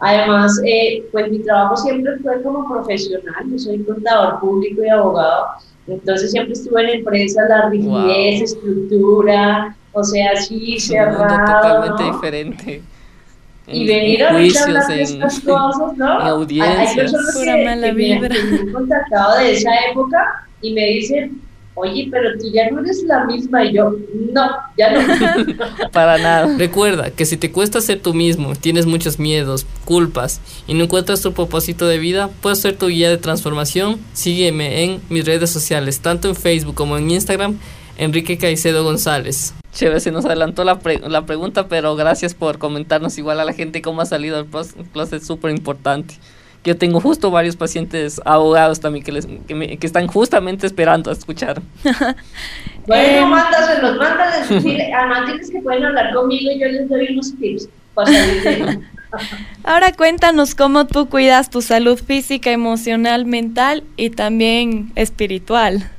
Además, 0.00 0.58
eh, 0.64 1.06
pues 1.12 1.30
mi 1.30 1.40
trabajo 1.40 1.76
siempre 1.76 2.16
fue 2.22 2.42
como 2.42 2.66
profesional, 2.66 3.44
yo 3.50 3.58
soy 3.58 3.84
contador 3.84 4.40
público 4.40 4.82
y 4.82 4.88
abogado, 4.88 5.48
entonces 5.94 6.30
siempre 6.30 6.52
estuve 6.52 6.82
en 6.82 6.98
empresas, 7.00 7.48
la 7.48 7.68
rigidez, 7.68 8.42
estructura, 8.42 9.76
o 9.92 10.04
sea, 10.04 10.32
así 10.32 10.78
cerrado. 10.78 11.62
totalmente 11.62 12.04
diferente. 12.04 12.82
Y 13.72 13.86
venir 13.86 14.24
a 14.24 14.32
luchar 14.32 14.86
de 14.86 15.02
estas 15.02 15.40
cosas, 15.40 15.96
¿no? 15.96 16.20
En 16.20 16.26
audiencias. 16.26 16.88
Hay 16.88 16.96
personas 16.96 17.36
que, 17.36 17.44
que, 17.44 17.76
me, 17.76 17.82
que 17.82 18.42
me 18.42 18.58
han 18.58 18.72
contactado 18.72 19.38
de 19.38 19.52
esa 19.52 19.70
época 19.90 20.48
y 20.60 20.72
me 20.72 20.86
dicen, 20.86 21.40
oye, 21.80 22.08
pero 22.10 22.38
tú 22.38 22.46
ya 22.52 22.70
no 22.70 22.80
eres 22.80 23.02
la 23.04 23.24
misma 23.24 23.64
y 23.64 23.74
yo, 23.74 23.96
no, 24.32 24.50
ya 24.76 24.92
no. 24.92 25.90
Para 25.92 26.18
nada. 26.18 26.56
Recuerda 26.56 27.10
que 27.10 27.24
si 27.24 27.36
te 27.36 27.50
cuesta 27.50 27.80
ser 27.80 28.00
tú 28.00 28.14
mismo, 28.14 28.54
tienes 28.54 28.86
muchos 28.86 29.18
miedos, 29.18 29.66
culpas 29.84 30.40
y 30.66 30.74
no 30.74 30.84
encuentras 30.84 31.20
tu 31.20 31.32
propósito 31.32 31.86
de 31.86 31.98
vida, 31.98 32.30
puedes 32.40 32.60
ser 32.60 32.76
tu 32.76 32.88
guía 32.88 33.10
de 33.10 33.18
transformación. 33.18 33.98
Sígueme 34.12 34.84
en 34.84 35.00
mis 35.08 35.24
redes 35.24 35.50
sociales, 35.50 36.00
tanto 36.00 36.28
en 36.28 36.36
Facebook 36.36 36.74
como 36.74 36.96
en 36.98 37.10
Instagram, 37.10 37.58
Enrique 37.96 38.38
Caicedo 38.38 38.84
González. 38.84 39.54
Chévere, 39.72 40.00
se 40.00 40.10
nos 40.10 40.24
adelantó 40.24 40.64
la, 40.64 40.80
la 41.06 41.26
pregunta, 41.26 41.68
pero 41.68 41.94
gracias 41.96 42.34
por 42.34 42.58
comentarnos 42.58 43.16
igual 43.18 43.40
a 43.40 43.44
la 43.44 43.52
gente 43.52 43.82
cómo 43.82 44.00
ha 44.00 44.06
salido 44.06 44.38
el 44.38 44.46
closet, 44.92 45.22
súper 45.22 45.52
importante 45.52 46.16
yo 46.64 46.76
tengo 46.76 47.00
justo 47.00 47.30
varios 47.30 47.56
pacientes 47.56 48.20
abogados 48.24 48.80
también 48.80 49.04
que, 49.04 49.12
les, 49.12 49.26
que, 49.26 49.78
que 49.78 49.86
están 49.86 50.06
justamente 50.06 50.66
esperando 50.66 51.10
a 51.10 51.14
escuchar. 51.14 51.62
bueno, 52.86 53.08
eh, 53.08 53.24
mándaselos, 53.24 53.96
mándaselos. 53.96 54.64
Además, 54.94 55.24
tienes 55.26 55.50
que 55.50 55.60
pueden 55.60 55.84
hablar 55.84 56.14
conmigo 56.14 56.50
y 56.50 56.60
yo 56.60 56.66
les 56.66 56.88
doy 56.88 57.08
unos 57.12 57.34
tips 57.38 57.68
para 57.94 58.12
salir 58.12 58.80
Ahora 59.64 59.92
cuéntanos 59.92 60.54
cómo 60.54 60.86
tú 60.86 61.08
cuidas 61.08 61.50
tu 61.50 61.62
salud 61.62 61.98
física, 61.98 62.52
emocional, 62.52 63.26
mental 63.26 63.82
y 63.96 64.10
también 64.10 64.92
espiritual. 64.94 65.90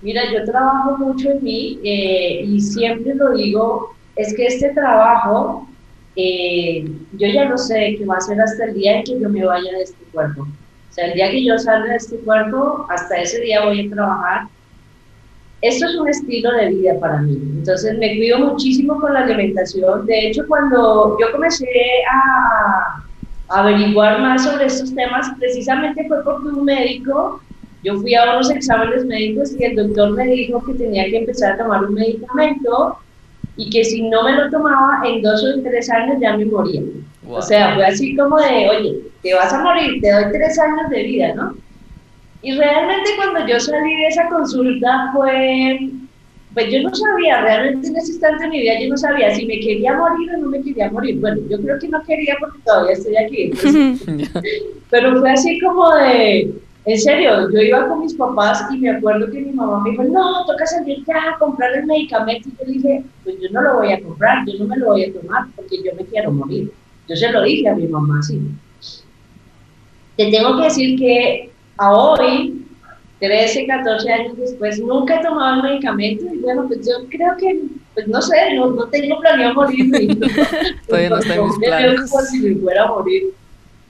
Mira, 0.00 0.22
yo 0.32 0.44
trabajo 0.44 0.96
mucho 0.98 1.30
en 1.30 1.44
mí 1.44 1.78
eh, 1.84 2.44
y 2.46 2.60
siempre 2.60 3.14
lo 3.14 3.32
digo, 3.32 3.94
es 4.16 4.34
que 4.34 4.46
este 4.46 4.70
trabajo 4.70 5.68
eh, 6.16 6.84
yo 7.12 7.26
ya 7.28 7.48
no 7.48 7.56
sé 7.56 7.96
qué 7.98 8.04
va 8.04 8.16
a 8.16 8.20
ser 8.20 8.40
hasta 8.40 8.64
el 8.64 8.74
día 8.74 8.98
en 8.98 9.04
que 9.04 9.20
yo 9.20 9.28
me 9.28 9.44
vaya 9.44 9.72
de 9.72 9.82
este 9.82 10.04
cuerpo. 10.12 10.42
O 10.42 10.94
sea, 10.94 11.06
el 11.06 11.14
día 11.14 11.30
que 11.30 11.44
yo 11.44 11.58
salga 11.58 11.88
de 11.88 11.96
este 11.96 12.18
cuerpo, 12.18 12.86
hasta 12.90 13.16
ese 13.16 13.40
día 13.40 13.64
voy 13.64 13.86
a 13.86 13.90
trabajar. 13.90 14.48
Esto 15.62 15.86
es 15.86 15.94
un 15.96 16.08
estilo 16.08 16.52
de 16.52 16.68
vida 16.70 16.98
para 17.00 17.22
mí. 17.22 17.34
Entonces 17.34 17.96
me 17.98 18.16
cuido 18.16 18.38
muchísimo 18.40 19.00
con 19.00 19.14
la 19.14 19.20
alimentación. 19.20 20.04
De 20.06 20.28
hecho, 20.28 20.42
cuando 20.48 21.16
yo 21.18 21.32
comencé 21.32 21.66
a, 22.12 23.04
a 23.48 23.60
averiguar 23.60 24.20
más 24.20 24.44
sobre 24.44 24.66
estos 24.66 24.94
temas, 24.94 25.30
precisamente 25.38 26.06
fue 26.08 26.22
porque 26.24 26.48
un 26.48 26.64
médico, 26.64 27.40
yo 27.82 27.96
fui 28.00 28.14
a 28.14 28.34
unos 28.34 28.50
exámenes 28.50 29.06
médicos 29.06 29.52
y 29.58 29.64
el 29.64 29.76
doctor 29.76 30.10
me 30.12 30.26
dijo 30.26 30.62
que 30.64 30.74
tenía 30.74 31.04
que 31.04 31.18
empezar 31.18 31.52
a 31.52 31.58
tomar 31.58 31.84
un 31.84 31.94
medicamento 31.94 32.98
y 33.56 33.70
que 33.70 33.84
si 33.84 34.08
no 34.08 34.22
me 34.22 34.32
lo 34.32 34.50
tomaba 34.50 35.02
en 35.06 35.22
dos 35.22 35.44
o 35.44 35.60
tres 35.62 35.90
años 35.90 36.16
ya 36.20 36.36
me 36.36 36.44
moría. 36.46 36.82
O 37.28 37.40
sea, 37.40 37.74
fue 37.74 37.86
así 37.86 38.16
como 38.16 38.38
de, 38.38 38.68
oye, 38.68 38.98
te 39.22 39.34
vas 39.34 39.52
a 39.52 39.62
morir, 39.62 40.00
te 40.00 40.10
doy 40.10 40.24
tres 40.32 40.58
años 40.58 40.90
de 40.90 41.02
vida, 41.02 41.34
¿no? 41.34 41.54
Y 42.42 42.56
realmente 42.56 43.10
cuando 43.16 43.46
yo 43.46 43.60
salí 43.60 43.96
de 43.96 44.06
esa 44.08 44.28
consulta 44.28 45.10
fue, 45.14 45.90
pues 46.54 46.72
yo 46.72 46.82
no 46.82 46.94
sabía, 46.94 47.40
realmente 47.40 47.86
en 47.86 47.96
ese 47.96 48.12
instante 48.12 48.44
de 48.44 48.50
mi 48.50 48.60
vida 48.60 48.80
yo 48.80 48.88
no 48.88 48.96
sabía 48.96 49.34
si 49.34 49.46
me 49.46 49.60
quería 49.60 49.96
morir 49.96 50.30
o 50.34 50.38
no 50.38 50.48
me 50.48 50.60
quería 50.62 50.90
morir. 50.90 51.20
Bueno, 51.20 51.40
yo 51.48 51.60
creo 51.62 51.78
que 51.78 51.88
no 51.88 52.02
quería 52.02 52.34
porque 52.40 52.58
todavía 52.64 52.92
estoy 52.92 53.16
aquí. 53.16 53.52
pero 54.90 55.20
fue 55.20 55.30
así 55.30 55.60
como 55.60 55.94
de, 55.94 56.52
en 56.84 56.98
serio, 56.98 57.48
yo 57.50 57.60
iba 57.60 57.86
con 57.86 58.00
mis 58.00 58.14
papás 58.14 58.64
y 58.72 58.78
me 58.78 58.90
acuerdo 58.90 59.30
que 59.30 59.40
mi 59.40 59.52
mamá 59.52 59.80
me 59.84 59.90
dijo, 59.90 60.02
no, 60.02 60.44
toca 60.46 60.66
salir 60.66 61.04
ya 61.06 61.30
a 61.30 61.38
comprar 61.38 61.72
el 61.74 61.86
medicamento. 61.86 62.48
Y 62.48 62.52
yo 62.58 62.72
dije, 62.72 63.04
pues 63.22 63.36
yo 63.40 63.50
no 63.50 63.62
lo 63.62 63.76
voy 63.76 63.92
a 63.92 64.02
comprar, 64.02 64.44
yo 64.46 64.58
no 64.58 64.64
me 64.66 64.76
lo 64.76 64.86
voy 64.86 65.04
a 65.04 65.12
tomar 65.12 65.46
porque 65.54 65.76
yo 65.84 65.94
me 65.94 66.04
quiero 66.06 66.32
morir. 66.32 66.72
Yo 67.08 67.14
se 67.14 67.30
lo 67.30 67.42
dije 67.42 67.68
a 67.68 67.76
mi 67.76 67.86
mamá 67.86 68.18
así. 68.18 68.40
Te 70.16 70.30
tengo 70.30 70.56
que 70.56 70.64
decir 70.64 70.98
que 70.98 71.50
a 71.78 71.92
hoy, 71.92 72.66
13, 73.20 73.66
14 73.66 74.12
años 74.12 74.36
después, 74.36 74.80
nunca 74.80 75.20
he 75.20 75.22
tomado 75.22 75.56
el 75.56 75.62
medicamento 75.62 76.24
y 76.34 76.38
bueno, 76.38 76.66
pues 76.66 76.80
yo 76.84 77.06
creo 77.08 77.36
que, 77.36 77.62
pues 77.94 78.08
no 78.08 78.20
sé, 78.20 78.54
no, 78.56 78.88
tengo 78.88 79.20
planeado 79.20 79.54
morirme. 79.54 80.16
Todavía 80.88 81.10
no, 81.10 81.18
está 81.18 81.34
en 81.36 81.44
mis 81.44 81.58
planes. 81.58 82.10
Como 82.10 82.22
si 82.24 82.40
me 82.40 82.60
fuera 82.60 82.84
a 82.84 82.88
morir. 82.88 83.32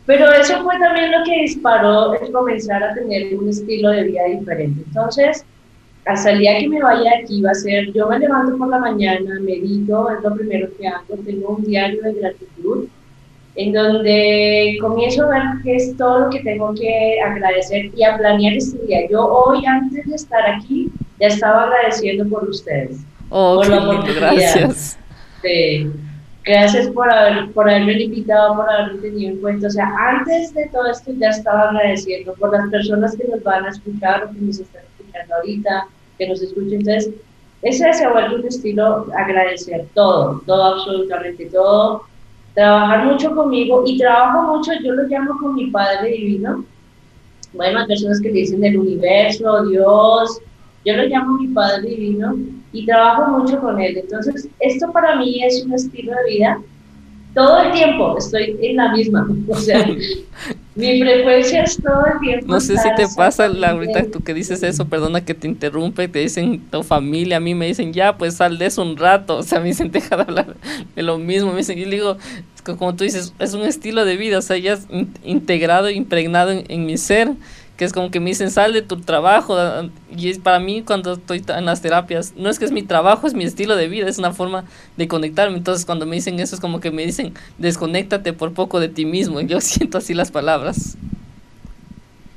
Pero 0.06 0.32
eso 0.32 0.62
fue 0.64 0.78
también 0.78 1.12
lo 1.12 1.24
que 1.24 1.42
disparó 1.42 2.14
el 2.14 2.32
comenzar 2.32 2.82
a 2.82 2.94
tener 2.94 3.34
un 3.38 3.48
estilo 3.48 3.90
de 3.90 4.04
vida 4.04 4.24
diferente. 4.24 4.82
Entonces, 4.86 5.44
hasta 6.04 6.32
el 6.32 6.40
día 6.40 6.58
que 6.58 6.68
me 6.68 6.82
vaya 6.82 7.10
aquí 7.22 7.40
va 7.40 7.52
a 7.52 7.54
ser, 7.54 7.92
yo 7.92 8.08
me 8.08 8.18
levanto 8.18 8.58
por 8.58 8.68
la 8.68 8.78
mañana, 8.78 9.38
medito, 9.40 10.10
es 10.10 10.22
lo 10.22 10.34
primero 10.34 10.68
que 10.76 10.88
hago, 10.88 11.16
tengo 11.24 11.56
un 11.56 11.64
diario 11.64 12.02
de 12.02 12.14
gratitud 12.14 12.88
en 13.54 13.72
donde 13.72 14.78
comienzo 14.80 15.24
a 15.24 15.28
ver 15.28 15.42
qué 15.62 15.76
es 15.76 15.96
todo 15.96 16.20
lo 16.20 16.30
que 16.30 16.40
tengo 16.40 16.74
que 16.74 17.20
agradecer 17.20 17.90
y 17.94 18.02
a 18.02 18.16
planear 18.16 18.54
este 18.54 18.78
día. 18.86 19.08
Yo 19.10 19.26
hoy, 19.26 19.64
antes 19.66 20.06
de 20.06 20.14
estar 20.14 20.50
aquí, 20.50 20.90
ya 21.20 21.28
estaba 21.28 21.64
agradeciendo 21.64 22.26
por 22.28 22.48
ustedes. 22.48 22.98
Oh, 23.28 23.56
por 23.56 23.68
la 23.68 23.82
oportunidad. 23.82 24.34
Gracias. 24.34 24.98
Gracias 26.44 26.88
por, 26.88 27.12
haber, 27.12 27.50
por 27.52 27.68
haberme 27.68 28.02
invitado, 28.02 28.56
por 28.56 28.70
haberme 28.70 29.00
tenido 29.00 29.32
en 29.32 29.40
cuenta. 29.40 29.66
O 29.66 29.70
sea, 29.70 29.92
antes 29.98 30.54
de 30.54 30.68
todo 30.68 30.90
esto 30.90 31.12
ya 31.18 31.28
estaba 31.28 31.70
agradeciendo 31.70 32.34
por 32.34 32.52
las 32.52 32.68
personas 32.70 33.16
que 33.16 33.28
nos 33.28 33.42
van 33.42 33.64
a 33.64 33.70
escuchar 33.70 34.30
que 34.30 34.40
nos 34.40 34.58
están 34.58 34.82
escuchando 34.98 35.34
ahorita, 35.34 35.86
que 36.18 36.28
nos 36.28 36.42
escuchen. 36.42 36.80
Entonces, 36.80 37.10
ese 37.62 37.92
se 37.92 38.04
ha 38.04 38.12
vuelto 38.12 38.36
un 38.36 38.46
estilo 38.46 39.06
agradecer 39.16 39.86
todo, 39.94 40.42
todo, 40.46 40.74
absolutamente 40.74 41.46
todo 41.46 42.02
trabajar 42.54 43.06
mucho 43.06 43.34
conmigo 43.34 43.82
y 43.86 43.98
trabajo 43.98 44.56
mucho, 44.56 44.72
yo 44.82 44.92
lo 44.92 45.04
llamo 45.04 45.38
con 45.38 45.54
mi 45.54 45.70
Padre 45.70 46.10
Divino. 46.10 46.64
Bueno, 47.54 47.80
hay 47.80 47.86
personas 47.86 48.20
que 48.20 48.30
dicen 48.30 48.60
del 48.60 48.78
universo, 48.78 49.66
Dios, 49.66 50.40
yo 50.84 50.96
lo 50.96 51.04
llamo 51.04 51.38
mi 51.38 51.48
Padre 51.48 51.88
Divino 51.88 52.34
y 52.72 52.86
trabajo 52.86 53.38
mucho 53.38 53.60
con 53.60 53.80
Él. 53.80 53.98
Entonces, 53.98 54.48
esto 54.60 54.92
para 54.92 55.16
mí 55.16 55.42
es 55.44 55.64
un 55.64 55.74
estilo 55.74 56.12
de 56.24 56.30
vida 56.30 56.58
todo 57.34 57.62
el 57.62 57.72
tiempo 57.72 58.16
estoy 58.18 58.56
en 58.62 58.76
la 58.76 58.92
misma. 58.92 59.28
O 59.48 59.56
sea, 59.56 59.86
mi 60.74 61.00
frecuencia 61.00 61.62
es 61.62 61.76
todo 61.76 62.04
el 62.12 62.20
tiempo. 62.20 62.46
No 62.46 62.60
sé 62.60 62.76
si 62.76 62.94
te 62.94 63.06
pasa, 63.16 63.48
Laurita, 63.48 64.04
tú 64.10 64.22
que 64.22 64.34
dices 64.34 64.62
eso, 64.62 64.86
perdona 64.86 65.24
que 65.24 65.34
te 65.34 65.46
interrumpe, 65.46 66.08
te 66.08 66.20
dicen 66.20 66.60
tu 66.70 66.82
familia, 66.82 67.36
a 67.36 67.40
mí 67.40 67.54
me 67.54 67.66
dicen, 67.66 67.92
ya, 67.92 68.16
pues 68.16 68.36
sal 68.36 68.58
de 68.58 68.66
eso 68.66 68.82
un 68.82 68.96
rato. 68.96 69.38
O 69.42 69.44
sea, 69.44 69.60
me 69.60 69.68
dicen, 69.68 69.90
deja 69.90 70.16
de 70.16 70.22
hablar 70.22 70.56
de 70.94 71.02
lo 71.02 71.18
mismo. 71.18 71.50
Me 71.50 71.58
dicen, 71.58 71.78
y 71.78 71.84
digo, 71.84 72.16
como 72.78 72.94
tú 72.94 73.04
dices, 73.04 73.34
es 73.38 73.54
un 73.54 73.62
estilo 73.62 74.04
de 74.04 74.16
vida, 74.16 74.38
o 74.38 74.42
sea, 74.42 74.56
ya 74.56 74.74
es 74.74 74.86
integrado, 75.24 75.90
impregnado 75.90 76.50
en 76.50 76.86
mi 76.86 76.96
ser 76.96 77.32
que 77.76 77.84
es 77.84 77.92
como 77.92 78.10
que 78.10 78.20
me 78.20 78.30
dicen, 78.30 78.50
sal 78.50 78.72
de 78.72 78.82
tu 78.82 79.00
trabajo. 79.00 79.56
Y 80.16 80.28
es 80.28 80.38
para 80.38 80.58
mí, 80.58 80.82
cuando 80.82 81.14
estoy 81.14 81.44
en 81.48 81.64
las 81.64 81.80
terapias, 81.80 82.34
no 82.36 82.48
es 82.48 82.58
que 82.58 82.64
es 82.64 82.72
mi 82.72 82.82
trabajo, 82.82 83.26
es 83.26 83.34
mi 83.34 83.44
estilo 83.44 83.76
de 83.76 83.88
vida, 83.88 84.08
es 84.08 84.18
una 84.18 84.32
forma 84.32 84.64
de 84.96 85.08
conectarme. 85.08 85.56
Entonces, 85.56 85.86
cuando 85.86 86.06
me 86.06 86.16
dicen 86.16 86.38
eso, 86.38 86.54
es 86.54 86.60
como 86.60 86.80
que 86.80 86.90
me 86.90 87.04
dicen, 87.04 87.34
desconéctate 87.58 88.32
por 88.32 88.52
poco 88.52 88.78
de 88.80 88.88
ti 88.88 89.04
mismo. 89.04 89.40
Y 89.40 89.46
yo 89.48 89.60
siento 89.60 89.98
así 89.98 90.14
las 90.14 90.30
palabras. 90.30 90.96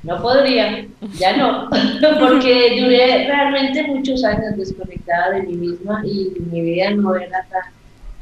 No 0.02 0.22
podría, 0.22 0.86
ya 1.18 1.36
no, 1.36 1.68
porque 2.20 2.80
duré 2.80 3.26
realmente 3.26 3.82
muchos 3.88 4.22
años 4.22 4.56
desconectada 4.56 5.30
de 5.32 5.42
mí 5.42 5.56
misma 5.56 6.00
y 6.06 6.30
mi 6.48 6.60
vida 6.60 6.90
no 6.92 7.16
era 7.16 7.44
tan 7.50 7.72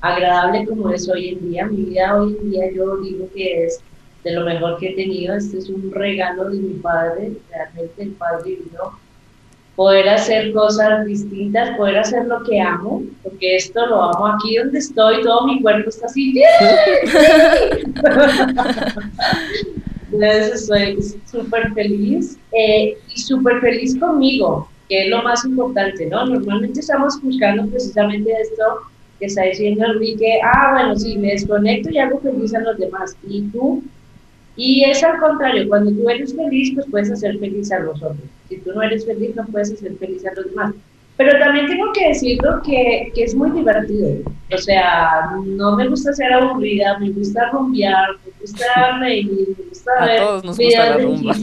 agradable 0.00 0.66
como 0.66 0.90
es 0.90 1.06
hoy 1.10 1.28
en 1.28 1.50
día. 1.50 1.66
Mi 1.66 1.84
vida 1.84 2.16
hoy 2.16 2.36
en 2.40 2.50
día 2.50 2.72
yo 2.74 2.96
digo 2.98 3.28
que 3.34 3.66
es 3.66 3.82
de 4.24 4.32
lo 4.32 4.44
mejor 4.44 4.78
que 4.78 4.88
he 4.88 4.94
tenido. 4.94 5.36
Este 5.36 5.58
es 5.58 5.68
un 5.68 5.92
regalo 5.92 6.50
de 6.50 6.58
mi 6.58 6.74
padre, 6.74 7.32
realmente 7.50 8.02
el 8.02 8.10
Padre 8.12 8.50
Divino. 8.50 8.98
Poder 9.76 10.08
hacer 10.08 10.52
cosas 10.52 11.04
distintas, 11.04 11.76
poder 11.76 11.98
hacer 11.98 12.26
lo 12.26 12.42
que 12.44 12.60
amo, 12.60 13.02
porque 13.22 13.56
esto 13.56 13.86
lo 13.86 14.02
amo 14.02 14.26
aquí 14.28 14.56
donde 14.56 14.78
estoy, 14.78 15.20
todo 15.22 15.46
mi 15.46 15.60
cuerpo 15.60 15.90
está 15.90 16.06
así. 16.06 16.32
Entonces 20.12 20.62
estoy 20.62 21.02
súper 21.26 21.72
feliz 21.72 22.38
eh, 22.52 22.96
y 23.12 23.20
súper 23.20 23.60
feliz 23.60 23.98
conmigo, 23.98 24.68
que 24.88 25.02
es 25.02 25.08
lo 25.10 25.24
más 25.24 25.44
importante, 25.44 26.06
¿no? 26.06 26.24
Normalmente 26.24 26.78
estamos 26.78 27.20
buscando 27.20 27.66
precisamente 27.66 28.30
esto 28.40 28.62
que 29.18 29.26
está 29.26 29.42
diciendo 29.42 29.86
Enrique, 29.86 30.38
ah, 30.44 30.70
bueno, 30.72 30.96
sí, 30.96 31.18
me 31.18 31.32
desconecto 31.32 31.90
y 31.90 31.98
hago 31.98 32.20
feliz 32.20 32.54
a 32.54 32.60
los 32.60 32.78
demás. 32.78 33.16
Y 33.28 33.42
tú 33.48 33.82
y 34.56 34.84
es 34.84 35.02
al 35.02 35.18
contrario, 35.18 35.68
cuando 35.68 35.90
tú 35.90 36.08
eres 36.08 36.34
feliz, 36.34 36.72
pues 36.74 36.86
puedes 36.90 37.10
hacer 37.10 37.38
feliz 37.38 37.72
a 37.72 37.80
los 37.80 38.02
otros. 38.02 38.28
Si 38.48 38.58
tú 38.58 38.72
no 38.72 38.82
eres 38.82 39.04
feliz, 39.04 39.34
no 39.34 39.44
puedes 39.46 39.72
hacer 39.72 39.96
feliz 39.96 40.24
a 40.26 40.34
los 40.34 40.46
demás. 40.46 40.74
Pero 41.16 41.38
también 41.38 41.66
tengo 41.66 41.92
que 41.92 42.08
decirlo 42.08 42.60
que, 42.62 43.12
que 43.14 43.24
es 43.24 43.34
muy 43.34 43.50
divertido. 43.50 44.32
O 44.52 44.58
sea, 44.58 45.30
no 45.44 45.76
me 45.76 45.88
gusta 45.88 46.12
ser 46.12 46.32
aburrida, 46.32 46.98
me 46.98 47.10
gusta 47.10 47.50
rumbear, 47.50 48.10
me 48.24 48.32
gusta 48.40 48.98
reír, 49.00 49.54
me 49.58 49.64
gusta 49.68 49.90
a 49.98 50.06
ver 50.06 50.20
todos 50.20 50.44
nos 50.44 50.58
gusta 50.58 50.90
la 50.90 50.96
rumba. 50.98 51.34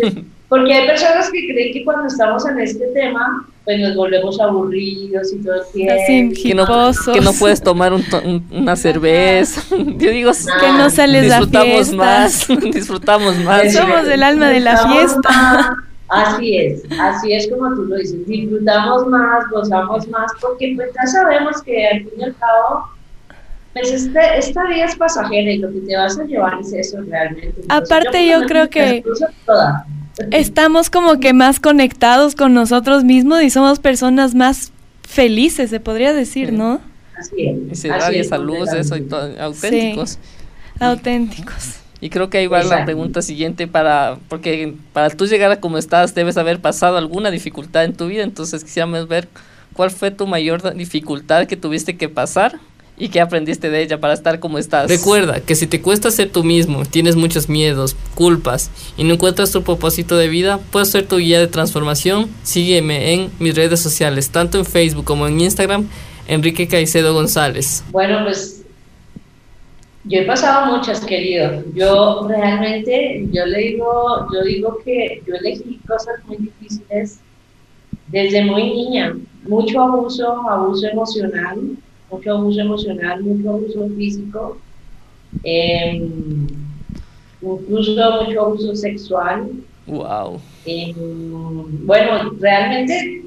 Porque 0.49 0.73
hay 0.73 0.87
personas 0.87 1.31
que 1.31 1.47
creen 1.47 1.73
que 1.73 1.85
cuando 1.85 2.07
estamos 2.07 2.45
en 2.45 2.59
este 2.59 2.87
tema, 2.87 3.47
pues 3.63 3.79
nos 3.79 3.95
volvemos 3.95 4.39
aburridos 4.39 5.33
y 5.33 5.43
todo 5.43 5.55
el 5.55 5.71
tiempo. 5.71 6.35
que, 6.41 6.55
no, 6.55 7.13
que 7.13 7.21
no 7.21 7.33
puedes 7.33 7.61
tomar 7.61 7.93
un 7.93 8.03
una 8.51 8.75
cerveza. 8.75 9.61
Yo 9.71 10.11
digo, 10.11 10.31
que 10.31 10.71
no 10.73 10.89
sales 10.89 11.23
disfrutamos 11.25 11.93
más, 11.93 12.47
disfrutamos 12.73 13.37
más. 13.39 13.73
Somos 13.73 14.07
el 14.07 14.23
alma 14.23 14.49
de 14.49 14.59
la 14.61 14.77
fiesta. 14.87 15.75
Así 16.09 16.57
es, 16.57 16.83
así 16.99 17.31
es 17.31 17.49
como 17.49 17.73
tú 17.73 17.85
lo 17.85 17.95
dices, 17.95 18.27
disfrutamos 18.27 19.07
más, 19.07 19.45
gozamos 19.49 20.05
más, 20.09 20.29
porque 20.41 20.73
pues 20.75 20.89
ya 20.93 21.07
sabemos 21.09 21.61
que 21.61 21.87
al 21.87 21.99
fin 21.99 22.11
y 22.17 22.23
al 22.23 22.35
cabo, 22.35 22.89
pues 23.71 23.93
este, 23.93 24.19
esta 24.37 24.65
vida 24.65 24.85
es 24.85 24.95
pasajera 24.97 25.51
y 25.51 25.59
lo 25.59 25.71
que 25.71 25.79
te 25.79 25.95
vas 25.95 26.19
a 26.19 26.25
llevar 26.25 26.59
es 26.59 26.73
eso 26.73 26.97
realmente. 27.07 27.61
Aparte 27.69 28.27
yo, 28.27 28.41
creo 28.45 28.69
que 28.69 29.05
estamos 30.31 30.89
como 30.89 31.19
que 31.19 31.33
más 31.33 31.59
conectados 31.59 32.35
con 32.35 32.53
nosotros 32.53 33.03
mismos 33.03 33.41
y 33.43 33.49
somos 33.49 33.79
personas 33.79 34.35
más 34.35 34.71
felices, 35.03 35.69
se 35.69 35.79
podría 35.79 36.13
decir, 36.13 36.53
¿no? 36.53 36.79
Así 37.17 37.47
es. 37.47 37.57
Y 37.71 37.75
se 37.75 37.87
da 37.89 38.09
esa 38.09 38.37
luz, 38.37 38.71
eso, 38.73 38.95
y 38.97 39.07
auténticos. 39.39 40.19
auténticos. 40.79 41.75
Y 41.99 42.09
creo 42.09 42.29
que 42.31 42.39
ahí 42.39 42.47
va 42.47 42.63
la 42.63 42.83
pregunta 42.83 43.21
siguiente 43.21 43.67
para, 43.67 44.17
porque 44.27 44.73
para 44.91 45.11
tú 45.11 45.27
llegar 45.27 45.51
a 45.51 45.59
como 45.59 45.77
estás 45.77 46.15
debes 46.15 46.35
haber 46.37 46.59
pasado 46.59 46.97
alguna 46.97 47.29
dificultad 47.29 47.85
en 47.85 47.93
tu 47.93 48.07
vida, 48.07 48.23
entonces 48.23 48.63
quisiéramos 48.63 49.07
ver 49.07 49.27
cuál 49.73 49.91
fue 49.91 50.09
tu 50.09 50.25
mayor 50.25 50.73
dificultad 50.75 51.45
que 51.45 51.57
tuviste 51.57 51.97
que 51.97 52.09
pasar 52.09 52.59
y 53.01 53.09
qué 53.09 53.19
aprendiste 53.19 53.71
de 53.71 53.81
ella 53.81 53.99
para 53.99 54.13
estar 54.13 54.39
como 54.39 54.59
estás. 54.59 54.87
Recuerda 54.87 55.39
que 55.39 55.55
si 55.55 55.65
te 55.65 55.81
cuesta 55.81 56.11
ser 56.11 56.29
tú 56.29 56.43
mismo, 56.43 56.85
tienes 56.85 57.15
muchos 57.15 57.49
miedos, 57.49 57.95
culpas 58.13 58.69
y 58.95 59.03
no 59.03 59.15
encuentras 59.15 59.51
tu 59.51 59.63
propósito 59.63 60.17
de 60.17 60.27
vida, 60.27 60.59
puedes 60.71 60.91
ser 60.91 61.07
tu 61.07 61.17
guía 61.17 61.39
de 61.39 61.47
transformación. 61.47 62.29
Sígueme 62.43 63.15
en 63.15 63.31
mis 63.39 63.55
redes 63.55 63.79
sociales, 63.79 64.29
tanto 64.29 64.59
en 64.59 64.65
Facebook 64.65 65.03
como 65.03 65.27
en 65.27 65.41
Instagram, 65.41 65.87
Enrique 66.27 66.67
Caicedo 66.67 67.15
González. 67.15 67.83
Bueno, 67.89 68.19
pues 68.23 68.61
yo 70.03 70.19
he 70.19 70.25
pasado 70.25 70.77
muchas, 70.77 70.99
querido. 70.99 71.63
Yo 71.73 72.27
realmente, 72.27 73.27
yo 73.31 73.47
le 73.47 73.57
digo, 73.57 74.27
yo 74.31 74.43
digo 74.43 74.77
que 74.85 75.23
yo 75.25 75.33
elegí 75.37 75.79
cosas 75.87 76.23
muy 76.27 76.37
difíciles 76.37 77.19
desde 78.09 78.45
muy 78.45 78.63
niña, 78.69 79.17
mucho 79.47 79.81
abuso, 79.81 80.47
abuso 80.47 80.85
emocional, 80.85 81.57
mucho 82.11 82.31
abuso 82.31 82.61
emocional, 82.61 83.23
mucho 83.23 83.49
abuso 83.49 83.89
físico, 83.95 84.57
em, 85.43 86.47
incluso 87.41 88.23
mucho 88.23 88.41
abuso 88.41 88.75
sexual. 88.75 89.49
Wow. 89.87 90.41
Em, 90.65 91.85
bueno, 91.85 92.31
realmente, 92.39 93.23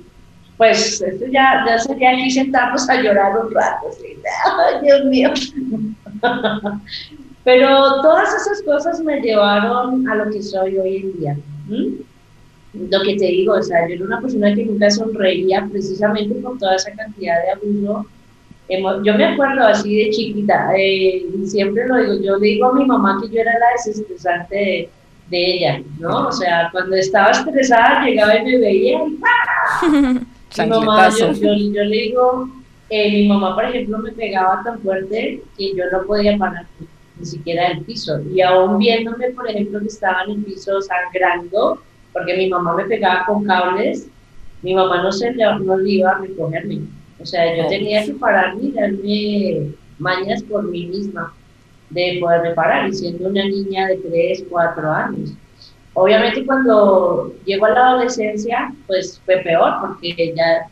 pues 0.57 1.01
esto 1.01 1.27
ya, 1.27 1.65
ya 1.67 1.79
sería 1.79 2.11
aquí 2.11 2.31
sentarnos 2.31 2.89
a 2.89 3.01
llorar 3.01 3.33
un 3.45 3.53
rato, 3.53 3.87
Dios 4.83 5.05
mío. 5.07 5.33
Pero 7.45 8.01
todas 8.01 8.29
esas 8.35 8.63
cosas 8.63 9.01
me 9.01 9.21
llevaron 9.21 10.09
a 10.09 10.15
lo 10.15 10.31
que 10.31 10.43
soy 10.43 10.79
hoy 10.79 10.97
en 10.97 11.19
día. 11.19 11.37
Lo 12.73 13.03
que 13.03 13.17
te 13.17 13.27
digo, 13.27 13.53
o 13.55 13.63
sea, 13.63 13.87
yo 13.87 13.97
era 13.97 14.05
una 14.05 14.21
persona 14.21 14.55
que 14.55 14.65
nunca 14.65 14.91
sonreía 14.91 15.69
precisamente 15.71 16.35
por 16.37 16.59
toda 16.59 16.77
esa 16.77 16.93
cantidad 16.93 17.43
de 17.43 17.51
abuso 17.51 18.07
yo 18.69 19.15
me 19.15 19.25
acuerdo 19.25 19.67
así 19.67 20.05
de 20.05 20.11
chiquita, 20.11 20.73
eh, 20.77 21.27
y 21.35 21.47
siempre 21.47 21.87
lo 21.87 21.97
digo, 21.97 22.15
yo 22.23 22.37
le 22.39 22.47
digo 22.47 22.67
a 22.67 22.75
mi 22.75 22.87
mamá 22.87 23.19
que 23.21 23.29
yo 23.29 23.41
era 23.41 23.53
la 23.59 23.67
desestresante 23.77 24.57
de, 24.57 24.91
de 25.29 25.55
ella, 25.55 25.83
¿no? 25.99 26.29
O 26.29 26.33
sea, 26.33 26.71
cuando 26.73 26.97
estaba 26.97 27.31
estresada 27.31 28.05
llegaba 28.05 28.37
y 28.39 28.45
me 28.45 28.59
veía 28.59 29.05
y 29.05 30.61
mi 30.63 30.69
mamá, 30.69 31.11
yo, 31.11 31.33
yo, 31.33 31.85
le 31.85 31.97
digo, 31.97 32.49
eh, 32.89 33.11
mi 33.11 33.29
mamá, 33.29 33.55
por 33.55 33.65
ejemplo, 33.67 33.99
me 33.99 34.13
pegaba 34.13 34.63
tan 34.65 34.81
fuerte 34.81 35.43
que 35.59 35.75
yo 35.75 35.85
no 35.93 36.07
podía 36.07 36.39
parar 36.39 36.67
ni 37.19 37.27
siquiera 37.27 37.69
el 37.69 37.83
piso. 37.83 38.21
Y 38.35 38.41
aún 38.41 38.79
viéndome, 38.79 39.31
por 39.31 39.49
ejemplo, 39.49 39.81
que 39.81 39.87
estaba 39.87 40.23
en 40.25 40.33
el 40.33 40.45
piso 40.45 40.81
sangrando, 40.81 41.81
porque 42.13 42.37
mi 42.37 42.49
mamá 42.49 42.75
me 42.75 42.85
pegaba 42.85 43.27
con 43.27 43.45
cables, 43.45 44.09
mi 44.63 44.75
mamá 44.75 45.03
no 45.03 45.13
se 45.13 45.33
no 45.33 45.87
iba 45.87 46.13
a 46.13 46.19
recogerme 46.19 46.81
o 47.25 47.27
sea, 47.27 47.57
yo 47.57 47.67
tenía 47.69 48.05
que 48.05 48.13
pararme 48.13 48.63
y 48.63 48.73
darme 48.73 49.75
mañas 49.99 50.43
por 50.45 50.63
mí 50.63 50.87
misma. 50.87 51.33
de 51.91 52.19
poderme 52.21 52.51
parar, 52.55 52.89
y 52.89 52.93
siendo 52.93 53.29
una 53.29 53.45
niña 53.45 53.87
de 53.87 53.97
3, 53.99 54.45
4 54.51 54.91
años. 54.91 55.33
Obviamente 55.95 56.45
cuando 56.45 57.33
llego 57.45 57.67
a 57.67 57.71
la 57.71 57.89
adolescencia, 57.91 58.73
pues 58.87 59.21
fue 59.25 59.37
peor, 59.39 59.75
porque 59.81 60.35
ya, 60.37 60.67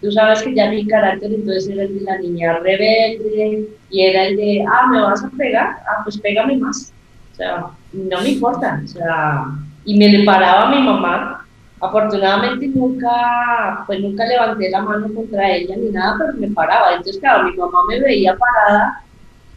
tú 0.00 0.10
sabes 0.10 0.42
que 0.42 0.54
ya 0.54 0.70
mi 0.70 0.86
carácter 0.86 1.30
entonces 1.32 1.68
era 1.68 1.82
el 1.82 1.98
de 1.98 2.04
la 2.04 2.18
niña 2.18 2.58
rebelde, 2.58 3.68
y 3.90 4.00
era 4.00 4.28
el 4.28 4.36
de, 4.36 4.64
ah, 4.66 4.86
¿me 4.90 5.00
vas 5.00 5.22
a 5.22 5.30
pegar? 5.36 5.76
Ah, 5.86 6.00
pues 6.04 6.16
pégame 6.18 6.56
más. 6.56 6.92
O 7.32 7.34
sea, 7.36 7.66
no 7.92 8.20
me 8.22 8.30
importa, 8.30 8.80
o 8.82 8.88
sea, 8.88 9.44
y 9.84 9.98
me 9.98 10.08
le 10.08 10.24
paraba 10.24 10.68
a 10.68 10.70
mi 10.70 10.80
mamá. 10.82 11.46
Afortunadamente 11.82 12.68
nunca, 12.68 13.82
pues 13.88 13.98
nunca 13.98 14.24
levanté 14.24 14.70
la 14.70 14.82
mano 14.82 15.12
contra 15.12 15.50
ella 15.50 15.74
ni 15.76 15.90
nada, 15.90 16.16
pero 16.16 16.38
me 16.38 16.46
paraba. 16.54 16.92
Entonces, 16.92 17.18
claro, 17.18 17.50
mi 17.50 17.56
mamá 17.56 17.80
me 17.88 17.98
veía 17.98 18.36
parada 18.36 19.02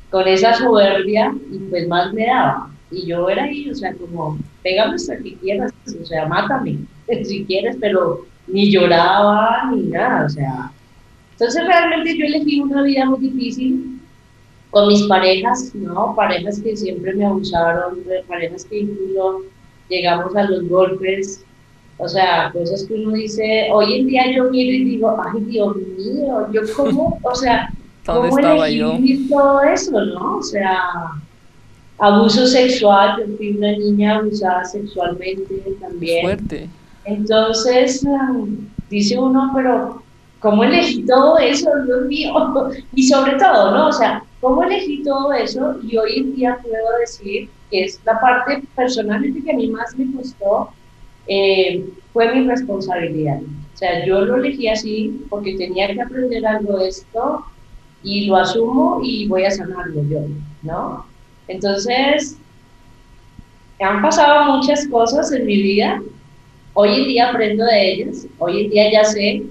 con 0.09 0.27
esa 0.27 0.55
soberbia 0.55 1.31
y 1.51 1.59
pues 1.69 1.87
más 1.87 2.11
me 2.13 2.25
daba. 2.25 2.71
Y 2.89 3.05
yo 3.05 3.29
era 3.29 3.43
ahí, 3.43 3.69
o 3.69 3.75
sea, 3.75 3.93
como, 3.93 4.39
pégame 4.63 4.95
hasta 4.95 5.17
que 5.17 5.35
quieras, 5.35 5.71
o 6.01 6.03
sea, 6.03 6.25
mátame 6.25 6.79
si 7.23 7.45
quieres, 7.45 7.77
pero 7.79 8.25
ni 8.47 8.71
lloraba 8.71 9.69
ni 9.71 9.83
nada, 9.83 10.25
o 10.25 10.29
sea. 10.29 10.71
Entonces 11.33 11.63
realmente 11.63 12.17
yo 12.17 12.25
elegí 12.25 12.59
una 12.59 12.81
vida 12.81 13.05
muy 13.05 13.19
difícil 13.19 14.01
con 14.71 14.87
mis 14.87 15.03
parejas, 15.03 15.75
¿no? 15.75 16.15
Parejas 16.15 16.59
que 16.59 16.75
siempre 16.75 17.13
me 17.13 17.25
abusaron, 17.25 17.99
parejas 18.27 18.65
que 18.65 18.79
incluso 18.79 19.43
llegamos 19.89 20.35
a 20.35 20.43
los 20.45 20.67
golpes, 20.67 21.45
o 21.97 22.07
sea, 22.07 22.51
cosas 22.51 22.83
que 22.83 22.93
uno 22.93 23.13
dice, 23.13 23.69
hoy 23.71 23.99
en 23.99 24.07
día 24.07 24.23
yo 24.35 24.45
miro 24.45 24.71
y 24.71 24.83
digo, 24.83 25.17
ay 25.23 25.41
Dios 25.45 25.75
mío, 25.75 26.47
yo 26.51 26.61
cómo, 26.75 27.19
o 27.23 27.35
sea, 27.35 27.69
¿cómo 28.05 28.37
elegí 28.37 29.27
todo 29.29 29.61
eso, 29.63 30.03
no? 30.03 30.37
O 30.37 30.43
sea, 30.43 30.81
abuso 31.97 32.45
sexual, 32.47 33.17
yo 33.19 33.37
fui 33.37 33.57
una 33.57 33.71
niña 33.71 34.17
abusada 34.17 34.65
sexualmente 34.65 35.55
también. 35.79 36.21
Fuerte. 36.23 36.69
Entonces, 37.05 38.03
um, 38.03 38.67
dice 38.89 39.17
uno, 39.17 39.51
pero 39.55 40.01
¿cómo 40.39 40.63
elegí 40.63 41.05
todo 41.05 41.37
eso, 41.37 41.69
Dios 41.85 42.05
mío? 42.07 42.33
Y 42.93 43.07
sobre 43.07 43.35
todo, 43.35 43.71
¿no? 43.71 43.87
O 43.87 43.91
sea, 43.93 44.23
¿cómo 44.41 44.63
elegí 44.63 45.03
todo 45.03 45.31
eso? 45.31 45.75
Y 45.83 45.97
hoy 45.97 46.17
en 46.17 46.35
día 46.35 46.59
puedo 46.61 46.99
decir 46.99 47.49
que 47.71 47.85
es 47.85 48.01
la 48.05 48.19
parte 48.19 48.63
personalmente 48.75 49.41
que 49.43 49.51
a 49.51 49.55
mí 49.55 49.67
más 49.67 49.95
me 49.97 50.11
costó, 50.15 50.69
eh, 51.27 51.85
fue 52.13 52.33
mi 52.33 52.47
responsabilidad. 52.47 53.39
O 53.73 53.77
sea, 53.77 54.05
yo 54.05 54.21
lo 54.21 54.37
elegí 54.37 54.67
así 54.67 55.25
porque 55.29 55.57
tenía 55.57 55.93
que 55.93 56.01
aprender 56.01 56.45
algo 56.45 56.79
de 56.79 56.89
esto 56.89 57.45
y 58.03 58.27
lo 58.27 58.37
asumo 58.37 59.01
y 59.03 59.27
voy 59.27 59.43
a 59.43 59.51
sanarlo 59.51 60.03
yo, 60.07 60.21
¿no? 60.61 61.05
Entonces, 61.47 62.37
han 63.79 64.01
pasado 64.01 64.57
muchas 64.57 64.87
cosas 64.87 65.31
en 65.31 65.45
mi 65.45 65.61
vida. 65.61 66.01
Hoy 66.73 67.01
en 67.01 67.07
día 67.07 67.29
aprendo 67.29 67.65
de 67.65 67.91
ellas. 67.91 68.27
Hoy 68.37 68.65
en 68.65 68.69
día 68.69 68.91
ya 68.91 69.03
sé 69.03 69.43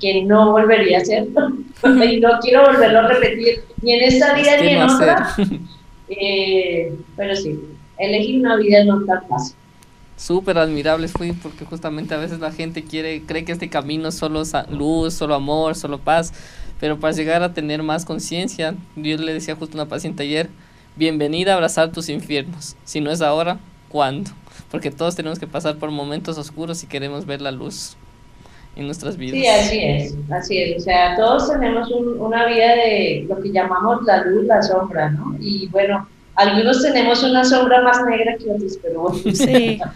que 0.00 0.22
no 0.24 0.52
volvería 0.52 0.98
a 0.98 1.02
hacerlo. 1.02 1.52
y 2.04 2.20
no 2.20 2.38
quiero 2.40 2.66
volverlo 2.66 3.00
a 3.00 3.08
repetir 3.08 3.60
ni 3.82 3.92
en 3.92 4.02
esta 4.02 4.34
vida 4.34 4.60
ni 4.60 4.68
en 4.68 4.82
otra. 4.82 5.34
Eh, 6.08 6.94
pero 7.16 7.36
sí, 7.36 7.60
elegir 7.98 8.40
una 8.40 8.56
vida 8.56 8.82
no 8.84 9.04
tan 9.04 9.28
fácil. 9.28 9.56
Súper 10.18 10.58
admirable 10.58 11.06
fue 11.06 11.32
porque 11.40 11.64
justamente 11.64 12.12
a 12.12 12.18
veces 12.18 12.40
la 12.40 12.50
gente 12.50 12.82
quiere, 12.82 13.22
cree 13.22 13.44
que 13.44 13.52
este 13.52 13.70
camino 13.70 14.08
es 14.08 14.16
solo 14.16 14.42
luz, 14.68 15.14
solo 15.14 15.36
amor, 15.36 15.76
solo 15.76 15.98
paz, 15.98 16.32
pero 16.80 16.98
para 16.98 17.14
llegar 17.14 17.44
a 17.44 17.54
tener 17.54 17.84
más 17.84 18.04
conciencia, 18.04 18.74
yo 18.96 19.16
le 19.16 19.32
decía 19.32 19.54
justo 19.54 19.78
a 19.78 19.82
una 19.82 19.88
paciente 19.88 20.24
ayer, 20.24 20.50
bienvenida 20.96 21.52
a 21.52 21.54
abrazar 21.54 21.92
tus 21.92 22.08
infiernos, 22.08 22.76
si 22.82 23.00
no 23.00 23.12
es 23.12 23.22
ahora, 23.22 23.60
¿cuándo? 23.88 24.32
Porque 24.72 24.90
todos 24.90 25.14
tenemos 25.14 25.38
que 25.38 25.46
pasar 25.46 25.76
por 25.76 25.92
momentos 25.92 26.36
oscuros 26.36 26.78
si 26.78 26.88
queremos 26.88 27.24
ver 27.24 27.40
la 27.40 27.52
luz 27.52 27.96
en 28.74 28.86
nuestras 28.86 29.16
vidas. 29.16 29.38
Sí, 29.38 29.46
así 29.46 29.80
es, 29.80 30.16
así 30.32 30.58
es. 30.58 30.78
O 30.78 30.80
sea, 30.80 31.14
todos 31.14 31.48
tenemos 31.48 31.88
una 31.92 32.44
vida 32.46 32.74
de 32.74 33.24
lo 33.28 33.40
que 33.40 33.52
llamamos 33.52 34.02
la 34.04 34.24
luz, 34.24 34.46
la 34.46 34.62
sombra, 34.62 35.10
¿no? 35.10 35.36
Y 35.40 35.68
bueno, 35.68 36.08
algunos 36.38 36.82
tenemos 36.82 37.22
una 37.22 37.44
sombra 37.44 37.82
más 37.82 38.00
negra 38.06 38.36
que 38.38 38.50
otros, 38.50 38.78
pero 38.82 39.02
bueno. 39.02 39.34
Sí. 39.34 39.80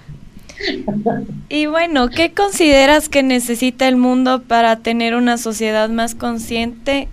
Y 1.48 1.66
bueno, 1.66 2.09
¿qué 2.09 2.33
consideras 2.35 3.09
que 3.09 3.24
necesita 3.24 3.88
el 3.88 3.96
mundo 3.96 4.42
para 4.42 4.76
tener 4.76 5.16
una 5.16 5.37
sociedad 5.37 5.88
más 5.88 6.14
consciente 6.14 7.09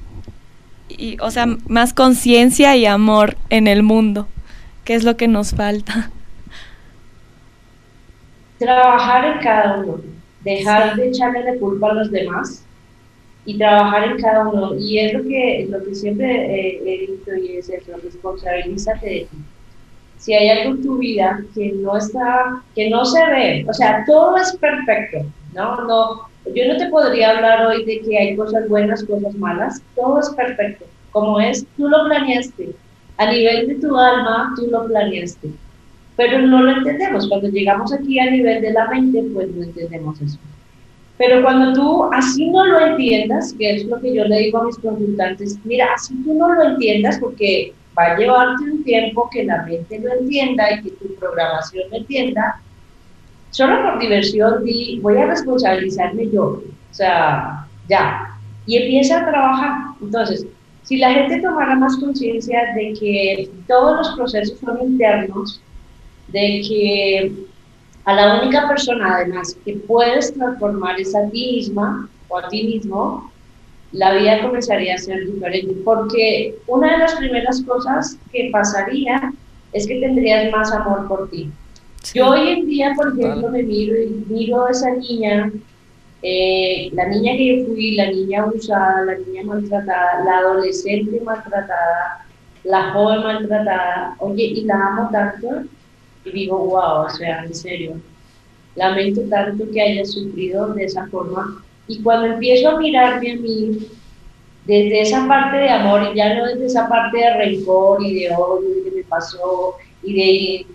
y, 0.88 1.18
o 1.20 1.32
sea, 1.32 1.48
más 1.68 1.96
conciencia 1.96 2.76
y 2.76 2.86
amor 2.86 3.38
en 3.50 3.66
el 3.66 3.82
mundo? 3.82 4.28
¿Qué 4.84 4.94
es 4.94 5.04
lo 5.04 5.18
que 5.18 5.28
nos 5.28 5.56
falta? 5.56 6.12
Trabajar 8.60 9.26
en 9.26 9.40
cada 9.40 9.80
uno 9.80 10.00
dejar 10.44 10.96
de 10.96 11.10
echarle 11.10 11.44
la 11.44 11.60
culpa 11.60 11.90
a 11.90 11.94
los 11.94 12.12
demás 12.12 12.64
y 13.50 13.58
trabajar 13.58 14.12
en 14.12 14.22
cada 14.22 14.48
uno. 14.48 14.76
Y 14.78 15.00
es 15.00 15.14
lo 15.14 15.24
que, 15.24 15.68
lo 15.70 15.84
que 15.84 15.96
siempre 15.96 16.82
he 16.86 17.08
dicho 17.08 17.36
y 17.36 17.58
es 17.58 17.70
eso, 17.70 17.92
responsabilízate 18.04 19.06
de 19.06 19.20
ti. 19.22 19.38
Si 20.18 20.34
hay 20.34 20.50
algo 20.50 20.76
en 20.76 20.84
tu 20.84 20.98
vida 20.98 21.42
que 21.56 21.72
no 21.72 21.98
está, 21.98 22.62
que 22.76 22.90
no 22.90 23.06
se 23.06 23.26
ve, 23.26 23.66
o 23.68 23.74
sea, 23.74 24.04
todo 24.06 24.38
es 24.38 24.56
perfecto, 24.58 25.26
¿no? 25.54 25.88
no 25.88 26.30
yo 26.54 26.68
no 26.68 26.78
te 26.78 26.88
podría 26.88 27.32
hablar 27.32 27.68
hoy 27.68 27.86
de 27.86 28.02
que 28.02 28.18
hay 28.18 28.36
cosas 28.36 28.68
buenas, 28.70 29.04
cosas 29.04 29.36
malas, 29.36 29.82
todo 29.96 30.20
es 30.20 30.30
perfecto. 30.30 30.86
Como 31.12 31.40
es, 31.40 31.66
tú 31.76 31.88
lo 31.88 32.06
planeaste. 32.06 32.70
A 33.18 33.32
nivel 33.32 33.68
de 33.68 33.76
tu 33.76 33.96
alma, 33.98 34.54
tú 34.56 34.68
lo 34.68 34.86
planeaste 34.88 35.50
pero 36.20 36.38
no 36.40 36.62
lo 36.62 36.72
entendemos. 36.72 37.30
Cuando 37.30 37.48
llegamos 37.48 37.94
aquí 37.94 38.20
a 38.20 38.30
nivel 38.30 38.62
de 38.62 38.74
la 38.74 38.90
mente, 38.90 39.24
pues 39.34 39.48
no 39.56 39.64
entendemos 39.64 40.20
eso. 40.20 40.38
Pero 41.20 41.44
cuando 41.44 41.74
tú 41.74 42.06
así 42.14 42.50
no 42.50 42.66
lo 42.66 42.80
entiendas, 42.80 43.54
que 43.60 43.76
es 43.76 43.86
lo 43.86 44.00
que 44.00 44.16
yo 44.16 44.24
le 44.24 44.40
digo 44.40 44.60
a 44.60 44.66
mis 44.68 44.78
consultantes, 44.78 45.60
mira, 45.66 45.90
así 45.94 46.16
tú 46.24 46.34
no 46.34 46.54
lo 46.54 46.64
entiendas 46.64 47.20
porque 47.20 47.74
va 47.96 48.14
a 48.14 48.18
llevarte 48.18 48.64
un 48.64 48.86
tiempo 48.86 49.30
que 49.30 49.44
la 49.44 49.64
mente 49.64 50.00
lo 50.00 50.14
entienda 50.14 50.72
y 50.72 50.82
que 50.82 50.92
tu 50.92 51.14
programación 51.16 51.90
lo 51.92 51.98
entienda, 51.98 52.62
solo 53.50 53.84
por 53.84 54.00
diversión 54.00 54.64
di, 54.64 55.00
voy 55.02 55.18
a 55.18 55.26
responsabilizarme 55.26 56.30
yo, 56.30 56.46
o 56.46 56.94
sea, 56.94 57.68
ya, 57.90 58.38
y 58.66 58.78
empieza 58.78 59.20
a 59.20 59.30
trabajar. 59.30 59.74
Entonces, 60.02 60.48
si 60.84 60.96
la 61.00 61.12
gente 61.12 61.42
tomara 61.42 61.76
más 61.76 61.98
conciencia 61.98 62.62
de 62.76 62.94
que 62.94 63.50
todos 63.68 63.98
los 63.98 64.16
procesos 64.16 64.58
son 64.60 64.82
internos, 64.84 65.62
de 66.30 66.62
que 66.66 67.49
a 68.06 68.14
la 68.14 68.42
única 68.42 68.68
persona 68.68 69.16
además 69.16 69.56
que 69.66 69.74
puedes 69.88 70.34
transformar 70.34 71.00
es 71.00 71.16
a 71.16 71.30
ti 71.30 71.52
misma 71.56 72.10
o 72.28 72.38
a 72.38 72.48
ti 72.48 72.64
mismo, 72.64 73.32
la 73.92 74.14
vida 74.14 74.42
comenzaría 74.42 74.96
a 74.96 74.98
ser 74.98 75.26
diferente, 75.26 75.76
porque 75.84 76.56
una 76.68 76.92
de 76.92 76.98
las 77.00 77.16
primeras 77.16 77.62
cosas 77.64 78.18
que 78.32 78.50
pasaría 78.52 79.34
es 79.74 79.88
que 79.88 80.00
tendrías 80.00 80.52
más 80.52 80.72
amor 80.72 81.08
por 81.08 81.30
ti. 81.30 81.52
Yo 82.14 82.30
hoy 82.30 82.50
en 82.50 82.68
día, 82.68 82.94
por 82.96 83.14
ejemplo, 83.14 83.50
me 83.50 83.64
miro 83.64 83.96
y 84.00 84.26
miro 84.28 84.66
a 84.66 84.72
esa 84.72 84.92
niña, 84.92 85.52
eh, 86.22 86.90
la 86.94 87.08
niña 87.08 87.34
que 87.34 87.58
yo 87.58 87.66
fui, 87.66 87.96
la 87.96 88.12
niña 88.12 88.46
usada, 88.46 89.06
la 89.06 89.18
niña 89.18 89.44
maltratada, 89.44 90.24
la 90.24 90.38
adolescente 90.38 91.20
maltratada, 91.22 92.26
la 92.64 92.92
joven 92.92 93.24
maltratada, 93.24 94.16
oye, 94.20 94.44
y 94.44 94.62
la 94.66 94.76
amo 94.76 95.10
tanto 95.12 95.64
y 96.26 96.32
digo, 96.32 96.58
wow, 96.58 97.06
o 97.06 97.10
sea, 97.10 97.44
en 97.46 97.54
serio, 97.54 97.96
lamento 98.76 99.22
tanto 99.30 99.70
que 99.72 99.82
haya 99.82 100.06
sufrido 100.06 100.74
de 100.74 100.86
esa 100.86 101.08
forma. 101.08 101.64
Y 101.88 102.02
cuando 102.02 102.28
empiezo 102.28 102.70
a 102.70 102.80
mirarme 102.80 103.32
a 103.32 103.36
mí 103.36 103.88
desde 104.66 105.02
esa 105.02 105.28
parte 105.28 105.58
de 105.58 105.70
amor 105.70 106.10
y 106.12 106.18
ya 106.18 106.36
no 106.36 106.46
desde 106.46 106.66
esa 106.68 106.88
parte 106.88 107.18
de 107.18 107.34
rencor 107.38 108.04
y 108.04 108.20
de 108.20 108.36
odio 108.36 108.84
que 108.84 108.92
me 108.92 109.04
pasó 109.04 109.76
y 110.04 110.14
de 110.14 110.66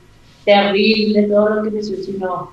terrible 0.44 1.22
todo 1.24 1.50
lo 1.50 1.62
que 1.62 1.70
me 1.70 1.82
sucedió, 1.82 2.50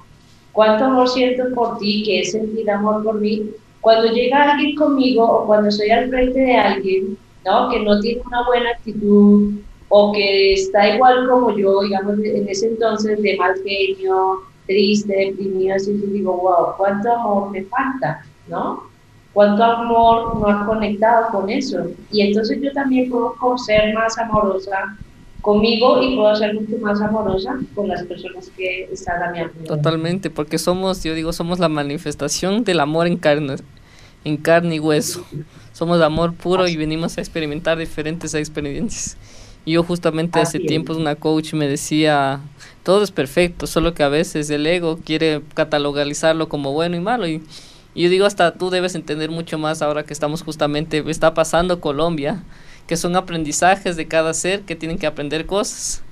cuánto 0.52 0.86
amor 0.86 1.10
siento 1.10 1.44
por 1.56 1.78
ti, 1.80 2.04
que 2.06 2.22
es 2.22 2.32
sentir 2.32 2.70
amor 2.70 3.04
por 3.04 3.20
mí. 3.20 3.50
Cuando 3.82 4.14
llega 4.14 4.52
alguien 4.52 4.76
conmigo 4.76 5.24
o 5.26 5.46
cuando 5.48 5.70
estoy 5.70 5.90
al 5.90 6.10
frente 6.10 6.40
de 6.40 6.56
alguien, 6.56 7.18
¿no? 7.46 7.70
que 7.70 7.80
no 7.80 8.00
tiene 8.00 8.22
una 8.26 8.46
buena 8.46 8.70
actitud, 8.70 9.54
o 9.94 10.14
que 10.14 10.54
está 10.54 10.96
igual 10.96 11.28
como 11.28 11.56
yo, 11.56 11.82
digamos, 11.82 12.18
en 12.24 12.48
ese 12.48 12.68
entonces 12.68 13.22
de 13.22 13.36
mal 13.36 13.54
genio, 13.62 14.40
triste, 14.66 15.14
deprimido, 15.14 15.76
así 15.76 16.00
yo 16.02 16.08
digo, 16.08 16.38
wow, 16.38 16.78
cuánto 16.78 17.12
amor 17.12 17.52
me 17.52 17.66
falta, 17.66 18.26
¿no? 18.48 18.84
Cuánto 19.34 19.62
amor 19.62 20.40
no 20.40 20.48
ha 20.48 20.66
conectado 20.66 21.28
con 21.32 21.50
eso. 21.50 21.88
Y 22.10 22.22
entonces 22.22 22.60
yo 22.62 22.72
también 22.72 23.10
puedo 23.10 23.58
ser 23.58 23.94
más 23.94 24.18
amorosa 24.18 24.98
conmigo 25.42 26.02
y 26.02 26.16
puedo 26.16 26.34
ser 26.38 26.54
mucho 26.54 26.78
más 26.78 27.02
amorosa 27.02 27.60
con 27.76 27.90
las 27.90 28.04
personas 28.04 28.50
que 28.56 28.84
están 28.94 29.22
a 29.22 29.32
mi 29.32 29.40
alrededor. 29.40 29.76
Totalmente, 29.76 30.30
porque 30.30 30.58
somos, 30.58 31.04
yo 31.04 31.14
digo, 31.16 31.34
somos 31.34 31.60
la 31.60 31.68
manifestación 31.68 32.64
del 32.64 32.80
amor 32.80 33.08
en 33.08 33.18
carne, 33.18 33.58
en 34.24 34.38
carne 34.38 34.76
y 34.76 34.80
hueso. 34.80 35.26
Somos 35.74 36.00
amor 36.02 36.34
puro 36.34 36.66
y 36.70 36.78
venimos 36.78 37.18
a 37.18 37.22
experimentar 37.22 37.78
diferentes 37.78 38.34
experiencias. 38.34 39.18
Yo 39.66 39.84
justamente 39.84 40.40
hace 40.40 40.60
tiempo 40.60 40.94
una 40.94 41.16
coach 41.16 41.54
me 41.54 41.68
decía, 41.68 42.42
todo 42.84 43.04
es 43.04 43.12
perfecto, 43.12 43.68
solo 43.68 43.94
que 43.94 44.04
a 44.04 44.10
veces 44.10 44.50
el 44.50 44.66
ego 44.66 45.00
quiere 45.04 45.42
catalogalizarlo 45.54 46.50
como 46.50 46.74
bueno 46.74 46.96
y 46.96 47.00
malo. 47.00 47.28
Y, 47.28 47.44
y 47.94 48.04
yo 48.04 48.10
digo, 48.10 48.26
hasta 48.26 48.56
tú 48.56 48.70
debes 48.70 48.96
entender 48.96 49.30
mucho 49.30 49.60
más 49.60 49.82
ahora 49.82 50.04
que 50.04 50.14
estamos 50.14 50.42
justamente, 50.42 51.04
está 51.08 51.34
pasando 51.34 51.80
Colombia, 51.80 52.44
que 52.88 52.98
son 52.98 53.16
aprendizajes 53.16 53.96
de 53.96 54.08
cada 54.08 54.34
ser 54.34 54.62
que 54.62 54.76
tienen 54.76 54.98
que 54.98 55.08
aprender 55.08 55.46
cosas 55.46 56.04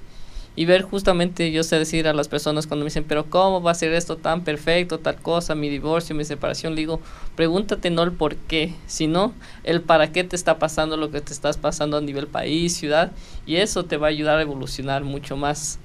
y 0.60 0.66
ver 0.66 0.82
justamente, 0.82 1.54
yo 1.54 1.64
sé 1.64 1.80
decir 1.80 2.06
a 2.06 2.14
las 2.14 2.28
personas 2.28 2.68
cuando 2.68 2.84
me 2.84 2.90
dicen, 2.90 3.06
pero 3.08 3.30
¿cómo 3.30 3.62
va 3.62 3.72
a 3.72 3.76
ser 3.76 3.94
esto 3.94 4.18
tan 4.18 4.44
perfecto, 4.44 5.00
tal 5.00 5.16
cosa, 5.16 5.56
mi 5.56 5.70
divorcio, 5.70 6.14
mi 6.14 6.26
separación? 6.26 6.76
Le 6.76 6.82
digo, 6.82 7.00
pregúntate 7.38 7.90
no 7.92 8.04
el 8.04 8.12
por 8.12 8.36
qué, 8.36 8.74
sino 8.86 9.32
el 9.64 9.80
para 9.80 10.12
qué 10.12 10.26
te 10.26 10.36
está 10.36 10.60
pasando 10.60 10.98
lo 10.98 11.12
que 11.12 11.22
te 11.22 11.32
estás 11.32 11.56
pasando 11.56 11.96
a 11.96 12.02
nivel 12.02 12.28
país, 12.28 12.76
ciudad, 12.76 13.14
y 13.46 13.56
eso 13.56 13.86
te 13.86 13.96
va 13.96 14.08
a 14.08 14.10
ayudar 14.10 14.38
a 14.38 14.42
evolucionar 14.42 15.06
mucho 15.06 15.38
más, 15.38 15.80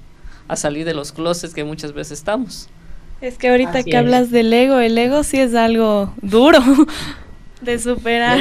a 0.49 0.57
salir 0.57 0.85
de 0.85 0.93
los 0.93 1.13
closets 1.13 1.53
que 1.53 1.63
muchas 1.63 1.93
veces 1.93 2.19
estamos. 2.19 2.67
Es 3.21 3.37
que 3.37 3.47
ahorita 3.47 3.81
que 3.81 3.95
hablas 3.95 4.29
del 4.29 4.51
ego, 4.51 4.79
el 4.79 4.97
ego 4.97 5.23
sí 5.23 5.39
es 5.39 5.55
algo 5.55 6.13
duro. 6.21 6.59
de 7.61 7.79
superar. 7.79 8.37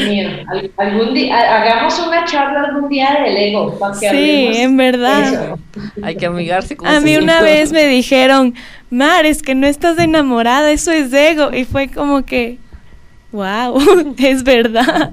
algún 0.77 1.15
día, 1.15 1.63
hagamos 1.63 1.99
una 1.99 2.25
charla 2.25 2.65
algún 2.65 2.89
día 2.89 3.23
del 3.25 3.37
ego. 3.37 3.79
sí, 3.99 4.51
en 4.55 4.77
verdad. 4.77 5.57
Hay 6.03 6.17
que 6.17 6.27
amigarse 6.27 6.77
con 6.77 6.87
A 6.87 7.01
mí 7.01 7.17
una 7.17 7.41
vez 7.41 7.73
me 7.73 7.87
dijeron, 7.87 8.55
Mar, 8.91 9.27
es 9.27 9.43
que 9.43 9.55
no 9.55 9.67
estás 9.67 9.99
enamorada, 9.99 10.71
eso 10.71 10.91
es 10.91 11.13
ego. 11.13 11.53
Y 11.53 11.65
fue 11.65 11.89
como 11.89 12.25
que, 12.25 12.59
wow, 13.33 13.79
es 14.19 14.45
verdad. 14.45 15.13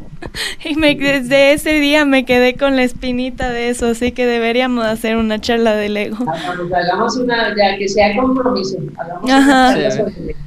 Y 0.63 0.75
me, 0.75 0.95
desde 0.95 1.53
ese 1.53 1.79
día 1.79 2.05
me 2.05 2.25
quedé 2.25 2.55
con 2.55 2.75
la 2.75 2.83
espinita 2.83 3.49
de 3.49 3.69
eso, 3.69 3.87
así 3.87 4.11
que 4.11 4.25
deberíamos 4.25 4.85
hacer 4.85 5.17
una 5.17 5.39
charla 5.39 5.75
del 5.75 5.97
ego. 5.97 6.17
Hagamos 6.29 7.17
una, 7.17 7.55
ya 7.55 7.77
que 7.77 7.87
sea 7.89 8.15
compromiso. 8.15 8.77
Hagamos 8.97 9.23
una 9.23 9.73
charla 9.73 9.91
sobre 9.91 10.13
el 10.15 10.29
ego. 10.29 10.39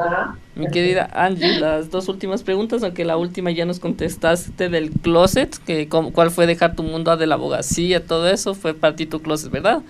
Ajá. 0.00 0.38
Mi 0.58 0.66
querida 0.66 1.08
Angie, 1.12 1.60
las 1.60 1.88
dos 1.88 2.08
últimas 2.08 2.42
preguntas, 2.42 2.82
aunque 2.82 3.04
la 3.04 3.16
última 3.16 3.52
ya 3.52 3.64
nos 3.64 3.78
contestaste 3.78 4.68
del 4.68 4.90
closet, 4.90 5.56
que 5.64 5.88
cuál 5.88 6.32
fue 6.32 6.48
dejar 6.48 6.74
tu 6.74 6.82
mundo 6.82 7.16
de 7.16 7.28
la 7.28 7.36
abogacía, 7.36 8.04
todo 8.04 8.28
eso, 8.28 8.54
fue 8.54 8.74
para 8.74 8.96
ti 8.96 9.06
tu 9.06 9.22
closet, 9.22 9.52
¿verdad? 9.52 9.82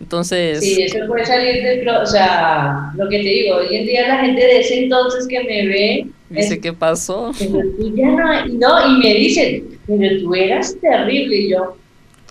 Entonces... 0.00 0.60
Sí, 0.60 0.82
eso 0.82 0.98
fue 1.08 1.26
salir 1.26 1.64
del 1.64 1.80
closet, 1.80 2.02
o 2.02 2.06
sea, 2.06 2.92
lo 2.96 3.08
que 3.08 3.18
te 3.18 3.28
digo, 3.28 3.56
hoy 3.56 3.74
en 3.74 3.86
día 3.86 4.06
la 4.06 4.18
gente 4.20 4.40
de 4.40 4.60
ese 4.60 4.84
entonces 4.84 5.26
que 5.26 5.42
me 5.42 5.66
ve... 5.66 6.06
Dice, 6.30 6.60
¿qué 6.60 6.72
pasó? 6.72 7.32
Tú 7.38 7.94
ya 7.96 8.06
no, 8.06 8.46
no, 8.46 8.88
y 8.88 8.98
me 9.00 9.14
dicen, 9.14 9.64
pero 9.86 10.22
tú 10.22 10.34
eras 10.34 10.76
terrible, 10.80 11.36
y 11.36 11.50
yo, 11.50 11.76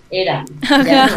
era. 0.10 0.46
Ya 0.86 1.10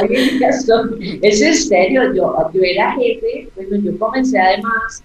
en 0.00 0.38
día 0.38 0.52
soy, 0.52 1.20
es 1.22 1.68
serio, 1.68 2.12
yo, 2.14 2.36
yo 2.52 2.62
era 2.62 2.96
jefe, 2.96 3.48
bueno, 3.54 3.76
yo 3.84 3.98
comencé 3.98 4.38
además 4.38 5.04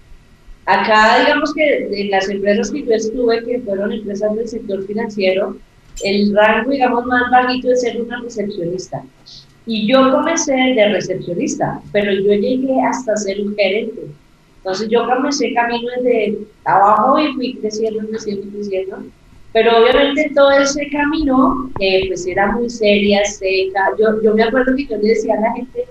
Acá, 0.66 1.20
digamos 1.20 1.54
que 1.54 1.88
en 1.92 2.10
las 2.10 2.28
empresas 2.28 2.72
que 2.72 2.84
yo 2.84 2.92
estuve, 2.92 3.44
que 3.44 3.60
fueron 3.60 3.92
empresas 3.92 4.34
del 4.34 4.48
sector 4.48 4.84
financiero, 4.84 5.56
el 6.02 6.34
rango, 6.34 6.70
digamos, 6.70 7.06
más 7.06 7.30
bajito 7.30 7.70
es 7.70 7.82
ser 7.82 8.00
una 8.02 8.20
recepcionista. 8.20 9.02
Y 9.64 9.88
yo 9.88 10.10
comencé 10.10 10.52
de 10.52 10.88
recepcionista, 10.88 11.80
pero 11.92 12.12
yo 12.12 12.32
llegué 12.34 12.80
hasta 12.82 13.16
ser 13.16 13.40
un 13.40 13.54
gerente. 13.54 14.02
Entonces 14.58 14.88
yo 14.88 15.06
comencé 15.06 15.54
camino 15.54 15.88
desde 16.02 16.38
abajo 16.64 17.20
y 17.20 17.32
fui 17.34 17.54
creciendo, 17.54 18.06
creciendo, 18.08 18.50
creciendo. 18.52 19.04
Pero 19.52 19.78
obviamente 19.78 20.32
todo 20.34 20.50
ese 20.50 20.88
camino, 20.90 21.70
eh, 21.78 22.08
pues 22.08 22.26
era 22.26 22.52
muy 22.52 22.68
seria, 22.68 23.24
seca. 23.24 23.92
Yo, 23.98 24.20
yo 24.22 24.34
me 24.34 24.42
acuerdo 24.42 24.74
que 24.76 24.86
yo 24.86 24.96
le 24.98 25.08
decía 25.08 25.34
a 25.34 25.40
la 25.40 25.52
gente, 25.52 25.86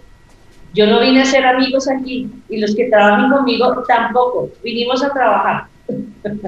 yo 0.76 0.86
no 0.88 1.00
vine 1.00 1.22
a 1.22 1.26
ser 1.26 1.46
amigos 1.46 1.88
aquí 1.88 2.30
y 2.50 2.58
los 2.58 2.76
que 2.76 2.90
trabajan 2.90 3.32
conmigo 3.32 3.84
tampoco. 3.88 4.52
Vinimos 4.62 5.02
a 5.04 5.14
trabajar. 5.14 5.68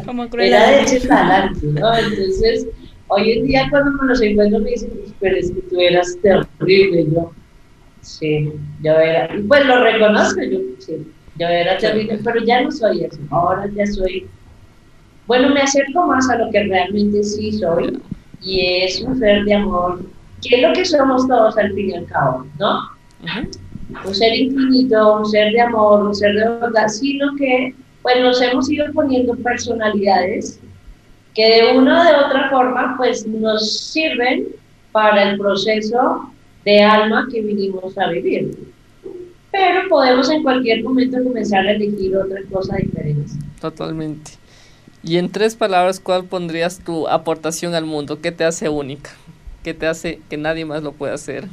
Como 0.06 0.24
Era 0.38 0.70
de 0.70 0.82
ese 0.82 1.08
talante, 1.08 1.66
¿no? 1.66 1.98
Entonces, 1.98 2.68
hoy 3.08 3.32
en 3.32 3.48
día 3.48 3.68
cuando 3.70 3.92
me 3.92 4.10
los 4.10 4.22
encuentro 4.22 4.60
me 4.60 4.72
dicen, 4.72 4.92
pero 5.22 5.38
es 5.38 5.50
que 5.52 5.62
tú 5.62 5.80
eras 5.80 6.18
terrible. 6.22 7.06
Yo, 7.10 7.32
sí, 8.02 8.52
yo 8.84 8.92
era. 8.92 9.34
Y 9.34 9.44
pues 9.44 9.66
lo 9.66 9.82
reconozco, 9.82 10.42
yo, 10.44 10.60
sí, 10.80 11.08
yo 11.40 11.48
era 11.48 11.78
terrible, 11.78 12.20
pero 12.22 12.44
ya 12.44 12.64
no 12.64 12.72
soy 12.72 13.06
eso. 13.06 13.20
Ahora 13.30 13.66
ya 13.74 13.86
soy. 13.86 14.28
Bueno, 15.26 15.54
me 15.54 15.62
acerco 15.62 16.06
más 16.06 16.30
a 16.30 16.38
lo 16.38 16.52
que 16.52 16.64
realmente 16.64 17.24
sí 17.24 17.54
soy 17.54 17.98
y 18.42 18.84
es 18.84 19.02
un 19.02 19.18
ser 19.20 19.46
de 19.46 19.54
amor, 19.54 20.02
que 20.42 20.56
es 20.58 20.62
lo 20.62 20.74
que 20.74 20.84
somos 20.84 21.28
todos 21.28 21.58
al 21.58 21.74
fin 21.74 21.92
y 21.92 21.94
al 21.96 22.06
cabo, 22.06 22.46
¿no? 22.60 22.82
Un 24.06 24.16
ser 24.16 24.36
infinito, 24.36 25.20
un 25.20 25.26
ser 25.26 25.52
de 25.52 25.62
amor, 25.62 26.08
un 26.08 26.16
ser 26.16 26.36
de 26.36 26.50
verdad, 26.50 26.88
sino 26.88 27.36
que 27.36 27.74
pues 28.02 28.20
nos 28.22 28.42
hemos 28.42 28.70
ido 28.70 28.86
poniendo 28.94 29.36
personalidades 29.36 30.60
que 31.34 31.46
de 31.46 31.78
una 31.78 32.02
o 32.02 32.04
de 32.04 32.26
otra 32.26 32.50
forma 32.50 32.96
pues 32.98 33.28
nos 33.28 33.92
sirven 33.92 34.48
para 34.92 35.32
el 35.32 35.38
proceso 35.38 36.32
de 36.66 36.84
alma 36.84 37.28
que 37.32 37.42
vinimos 37.42 37.98
a 37.98 38.10
vivir. 38.10 38.58
Pero 39.52 39.88
podemos 39.90 40.30
en 40.30 40.44
cualquier 40.44 40.84
momento 40.84 41.24
comenzar 41.24 41.66
a 41.66 41.72
elegir 41.72 42.16
otra 42.16 42.42
cosa 42.52 42.76
diferente. 42.78 43.32
Totalmente. 43.62 44.32
Y 45.04 45.18
en 45.18 45.32
tres 45.32 45.56
palabras, 45.56 46.00
¿cuál 46.00 46.26
pondrías 46.26 46.80
tu 46.80 47.08
aportación 47.08 47.76
al 47.76 47.86
mundo? 47.86 48.20
¿Qué 48.20 48.32
te 48.32 48.44
hace 48.44 48.68
única? 48.68 49.12
¿Qué 49.64 49.74
te 49.74 49.88
hace 49.88 50.20
que 50.30 50.38
nadie 50.38 50.66
más 50.66 50.84
lo 50.84 50.92
pueda 50.92 51.14
hacer? 51.14 51.48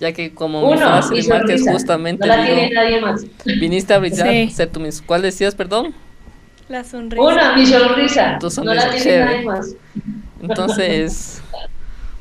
Ya 0.00 0.12
que 0.12 0.34
como 0.34 0.60
Uno, 0.60 0.74
mi 0.74 0.78
frase 0.78 1.14
de 1.46 1.54
es 1.54 1.62
justamente 1.68 2.26
no 2.26 2.36
la 2.36 2.44
tiene 2.44 2.70
nadie 2.70 3.00
más. 3.00 3.24
viniste 3.44 3.94
a 3.94 3.98
brillar, 3.98 4.50
ser 4.50 4.68
tú 4.70 4.80
mismo. 4.80 5.06
¿Cuál 5.06 5.22
decías, 5.22 5.54
perdón? 5.54 5.94
La 6.68 6.82
sonrisa. 6.84 7.22
Una, 7.22 7.56
mi 7.56 7.66
sonrisa. 7.66 8.38
no 8.62 8.74
la 8.74 8.90
tiene 8.90 9.24
nadie 9.24 9.42
más. 9.44 9.74
Entonces, 10.42 11.42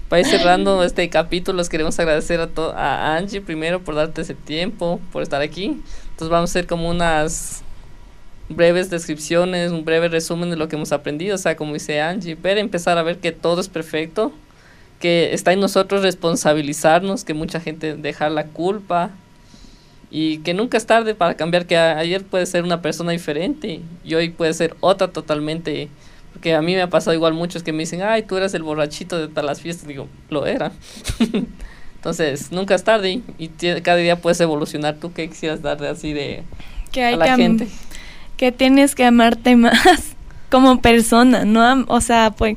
para 0.10 0.22
ir 0.22 0.26
cerrando 0.26 0.84
este 0.84 1.10
capítulo, 1.10 1.58
les 1.58 1.70
queremos 1.70 1.98
agradecer 2.00 2.40
a, 2.40 2.50
a 2.76 3.18
Angie 3.18 3.42
primero 3.42 3.82
por 3.82 3.96
darte 3.96 4.22
ese 4.22 4.36
tiempo, 4.36 5.00
por 5.12 5.24
estar 5.24 5.42
aquí. 5.42 5.82
Entonces 6.12 6.30
vamos 6.30 6.50
a 6.50 6.52
hacer 6.52 6.68
como 6.68 6.90
unas 6.90 7.64
breves 8.50 8.90
descripciones, 8.90 9.72
un 9.72 9.86
breve 9.86 10.10
resumen 10.10 10.50
de 10.50 10.56
lo 10.56 10.68
que 10.68 10.76
hemos 10.76 10.92
aprendido, 10.92 11.36
o 11.36 11.38
sea, 11.38 11.56
como 11.56 11.74
dice 11.74 12.02
Angie, 12.02 12.36
pero 12.36 12.60
empezar 12.60 12.98
a 12.98 13.04
ver 13.04 13.18
que 13.18 13.32
todo 13.32 13.62
es 13.62 13.70
perfecto, 13.70 14.32
que 15.04 15.34
está 15.34 15.52
en 15.52 15.60
nosotros 15.60 16.02
responsabilizarnos, 16.02 17.26
que 17.26 17.34
mucha 17.34 17.60
gente 17.60 17.98
deja 17.98 18.30
la 18.30 18.46
culpa 18.46 19.10
y 20.10 20.38
que 20.38 20.54
nunca 20.54 20.78
es 20.78 20.86
tarde 20.86 21.14
para 21.14 21.34
cambiar, 21.34 21.66
que 21.66 21.76
ayer 21.76 22.24
puede 22.24 22.46
ser 22.46 22.64
una 22.64 22.82
persona 22.82 23.12
diferente 23.12 23.82
y 24.06 24.14
hoy 24.14 24.30
puede 24.30 24.54
ser 24.54 24.78
otra 24.80 25.10
totalmente, 25.10 25.90
porque 26.32 26.56
a 26.56 26.62
mí 26.62 26.74
me 26.74 26.82
ha 26.82 26.90
pasado 26.90 27.14
igual 27.14 27.34
muchos 27.34 27.64
que 27.64 27.74
me 27.74 27.80
dicen, 27.80 28.02
ay, 28.02 28.24
tú 28.24 28.38
eras 28.38 28.54
el 28.54 28.64
borrachito 28.64 29.20
de 29.20 29.28
todas 29.28 29.44
las 29.44 29.60
fiestas, 29.60 29.90
digo, 29.90 30.08
lo 30.30 30.46
era. 30.46 30.72
Entonces, 31.98 32.54
nunca 32.54 32.74
es 32.74 32.86
tarde 32.86 33.20
y, 33.38 33.48
cada 33.82 33.98
día 33.98 34.22
puedes 34.22 34.40
evolucionar. 34.40 34.96
¿Tú 35.02 35.12
qué 35.12 35.28
quisieras 35.28 35.62
darle 35.62 35.90
así 35.90 36.14
de 36.14 36.44
que 36.94 37.04
hay 37.04 37.16
a 37.16 37.18
la 37.18 37.36
gente? 37.36 37.68
Que 38.38 38.54
tienes 38.54 38.96
que 38.96 39.04
amarte 39.04 39.54
más 39.58 40.16
como 40.50 40.80
persona, 40.80 41.44
¿no? 41.44 41.84
O 41.90 42.00
sea, 42.00 42.32
pues 42.32 42.56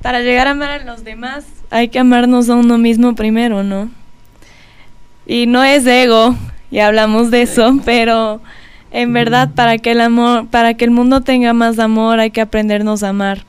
para 0.00 0.20
llegar 0.20 0.46
a 0.46 0.52
amar 0.52 0.70
a 0.70 0.84
los 0.84 1.02
demás 1.02 1.57
hay 1.70 1.88
que 1.88 1.98
amarnos 1.98 2.48
a 2.48 2.54
uno 2.54 2.78
mismo 2.78 3.14
primero, 3.14 3.62
¿no? 3.62 3.90
Y 5.26 5.46
no 5.46 5.62
es 5.62 5.86
ego, 5.86 6.36
ya 6.70 6.86
hablamos 6.86 7.30
de 7.30 7.42
eso, 7.42 7.78
pero 7.84 8.40
en 8.90 9.12
verdad 9.12 9.50
para 9.54 9.78
que 9.78 9.90
el 9.90 10.00
amor, 10.00 10.46
para 10.48 10.74
que 10.74 10.84
el 10.84 10.90
mundo 10.90 11.20
tenga 11.20 11.52
más 11.52 11.78
amor, 11.78 12.20
hay 12.20 12.30
que 12.30 12.40
aprendernos 12.40 13.02
a 13.02 13.10
amar. 13.10 13.44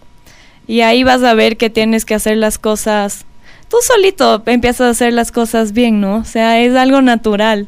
Y 0.67 0.81
ahí 0.81 1.03
vas 1.03 1.23
a 1.23 1.33
ver 1.33 1.57
que 1.57 1.69
tienes 1.69 2.05
que 2.05 2.15
hacer 2.15 2.37
las 2.37 2.57
cosas, 2.57 3.25
tú 3.69 3.77
solito 3.81 4.43
empiezas 4.45 4.81
a 4.81 4.89
hacer 4.89 5.13
las 5.13 5.31
cosas 5.31 5.71
bien, 5.71 6.01
¿no? 6.01 6.17
O 6.17 6.25
sea, 6.25 6.59
es 6.59 6.75
algo 6.75 7.01
natural. 7.01 7.67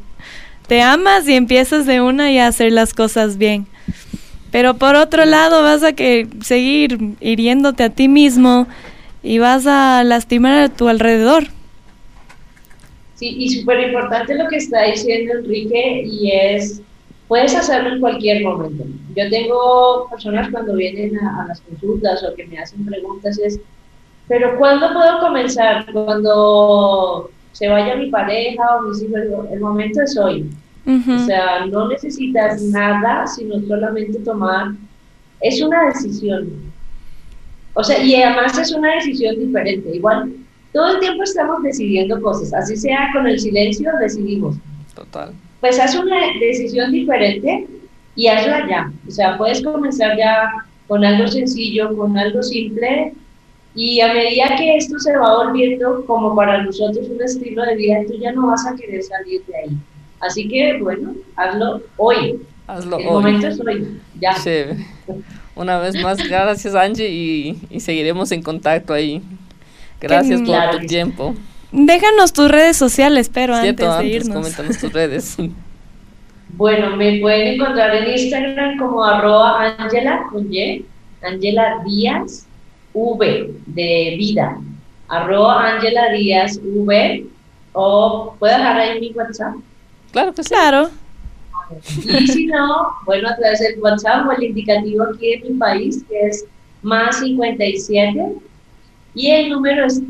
Te 0.68 0.82
amas 0.82 1.28
y 1.28 1.34
empiezas 1.34 1.86
de 1.86 2.02
una 2.02 2.32
y 2.32 2.38
a 2.38 2.48
hacer 2.48 2.72
las 2.72 2.94
cosas 2.94 3.38
bien. 3.38 3.68
Pero 4.52 4.76
por 4.76 4.96
otro 4.96 5.26
lado 5.26 5.64
vas 5.64 5.84
a 5.84 5.94
que 5.94 6.28
seguir 6.42 7.16
hiriéndote 7.22 7.84
a 7.84 7.90
ti 7.90 8.08
mismo 8.08 8.68
y 9.24 9.40
vas 9.40 9.68
a 9.68 10.04
lastimar 10.04 10.54
a 10.54 10.70
tu 10.70 10.88
alrededor. 10.88 11.44
Sí, 13.16 13.36
y 13.38 13.50
súper 13.50 13.88
importante 13.88 14.36
lo 14.36 14.48
que 14.48 14.58
está 14.58 14.84
diciendo 14.84 15.34
Enrique 15.36 16.04
y 16.06 16.32
es, 16.32 16.82
puedes 17.28 17.56
hacerlo 17.56 17.94
en 17.94 18.00
cualquier 18.00 18.44
momento. 18.44 18.84
Yo 19.16 19.30
tengo 19.30 20.08
personas 20.10 20.50
cuando 20.50 20.74
vienen 20.74 21.18
a, 21.20 21.46
las 21.48 21.62
consultas 21.62 22.24
o 22.24 22.34
que 22.34 22.48
me 22.48 22.58
hacen 22.58 22.84
preguntas 22.86 23.38
es, 23.38 23.60
pero 24.28 24.58
¿cuándo 24.58 24.92
puedo 24.94 25.20
comenzar? 25.20 25.86
Cuando 25.92 27.30
se 27.52 27.68
vaya 27.68 27.96
mi 27.96 28.10
pareja 28.10 28.78
o 28.78 28.88
mis 28.88 29.04
hijos, 29.04 29.20
el 29.52 29.60
momento 29.60 30.02
es 30.02 30.18
hoy. 30.18 30.50
O 30.88 31.26
sea, 31.26 31.68
no 31.68 31.90
necesitas 31.90 32.60
nada, 32.64 33.28
sino 33.28 33.62
solamente 33.68 34.18
tomar, 34.20 34.72
es 35.42 35.62
una 35.62 35.90
decisión 35.90 36.71
o 37.74 37.84
sea, 37.84 38.04
y 38.04 38.16
además 38.16 38.58
es 38.58 38.72
una 38.74 38.96
decisión 38.96 39.40
diferente. 39.40 39.96
Igual, 39.96 40.34
todo 40.74 40.94
el 40.94 41.00
tiempo 41.00 41.24
estamos 41.24 41.64
decidiendo 41.64 42.22
cosas, 42.22 42.54
así 42.54 42.76
sea 42.76 43.10
con 43.14 43.28
el 43.28 43.40
silencio, 43.40 43.90
decidimos. 44.00 44.56
Total. 44.96 45.34
Pues 45.60 45.80
haz 45.80 45.96
una 45.96 46.18
decisión 46.40 46.92
diferente 46.92 47.68
y 48.16 48.28
hazla 48.28 48.68
ya. 48.68 48.92
O 49.08 49.12
sea, 49.12 49.38
puedes 49.38 49.62
comenzar 49.62 50.18
ya 50.18 50.50
con 50.88 51.04
algo 51.06 51.28
sencillo, 51.28 51.96
con 51.96 52.18
algo 52.18 52.42
simple, 52.44 53.14
y 53.74 54.02
a 54.02 54.14
medida 54.14 54.56
que 54.58 54.76
esto 54.76 55.00
se 55.00 55.16
va 55.16 55.46
volviendo 55.46 56.06
como 56.06 56.36
para 56.36 56.64
nosotros 56.64 57.08
un 57.10 57.22
estilo 57.22 57.64
de 57.64 57.76
vida, 57.76 58.00
tú 58.06 58.18
ya 58.20 58.34
no 58.34 58.48
vas 58.48 58.66
a 58.68 58.76
querer 58.76 59.02
salir 59.02 59.46
de 59.46 59.56
ahí. 59.56 59.78
Así 60.20 60.48
que, 60.48 60.78
bueno, 60.80 61.14
hazlo 61.38 61.82
hoy. 61.98 62.42
Hazlo 62.68 62.98
El 62.98 63.08
hoy. 63.08 63.14
momento 63.14 63.48
es 63.48 63.60
hoy, 63.62 64.02
ya. 64.20 64.36
Chévere. 64.36 64.86
Una 65.56 65.80
vez 65.80 66.02
más, 66.02 66.18
gracias 66.18 66.76
Angie 66.76 67.10
y, 67.10 67.60
y 67.70 67.80
seguiremos 67.80 68.32
en 68.32 68.42
contacto 68.42 68.94
ahí. 68.94 69.22
Gracias 70.00 70.42
por 70.42 70.80
tu 70.80 70.86
tiempo. 70.88 71.36
Déjanos 71.72 72.34
tus 72.34 72.50
redes 72.50 72.76
sociales, 72.76 73.30
pero 73.34 73.60
Cierto, 73.62 73.90
antes 73.92 74.10
de 74.10 74.16
antes, 74.16 74.28
irnos. 74.28 74.38
coméntanos 74.38 74.78
tus 74.78 74.94
redes. 74.94 75.38
Bueno, 76.54 76.98
me 76.98 77.18
pueden 77.20 77.54
encontrar 77.56 77.96
en 77.96 78.12
Instagram 78.12 78.78
como 78.78 79.04
arroba 79.04 79.74
Angela 79.78 80.24
con 80.30 80.54
Y, 80.54 80.86
Angela 81.24 81.82
Díaz 81.86 82.46
V 82.94 83.52
de 83.68 84.16
vida, 84.18 84.58
arroba 85.08 85.70
Angela 85.76 86.10
Díaz 86.12 86.60
V, 86.62 87.26
o 87.72 88.36
puedo 88.38 88.54
dejar 88.58 88.78
ahí 88.78 89.00
mi 89.00 89.12
WhatsApp. 89.14 89.56
Claro 90.12 90.34
que 90.34 90.44
sí. 90.44 90.50
Claro. 90.50 90.90
Y 92.04 92.28
si 92.28 92.46
no, 92.48 92.88
bueno, 93.06 93.30
a 93.30 93.36
través 93.36 93.60
del 93.60 93.80
WhatsApp 93.80 94.28
o 94.28 94.32
el 94.34 94.44
indicativo 94.44 95.04
aquí 95.04 95.34
en 95.34 95.44
mi 95.44 95.54
país, 95.60 96.04
que 96.10 96.20
es 96.28 96.46
más 96.82 97.20
57, 97.20 98.36
y 99.14 99.30
el 99.32 99.50
número 99.50 99.86
es 99.86 100.02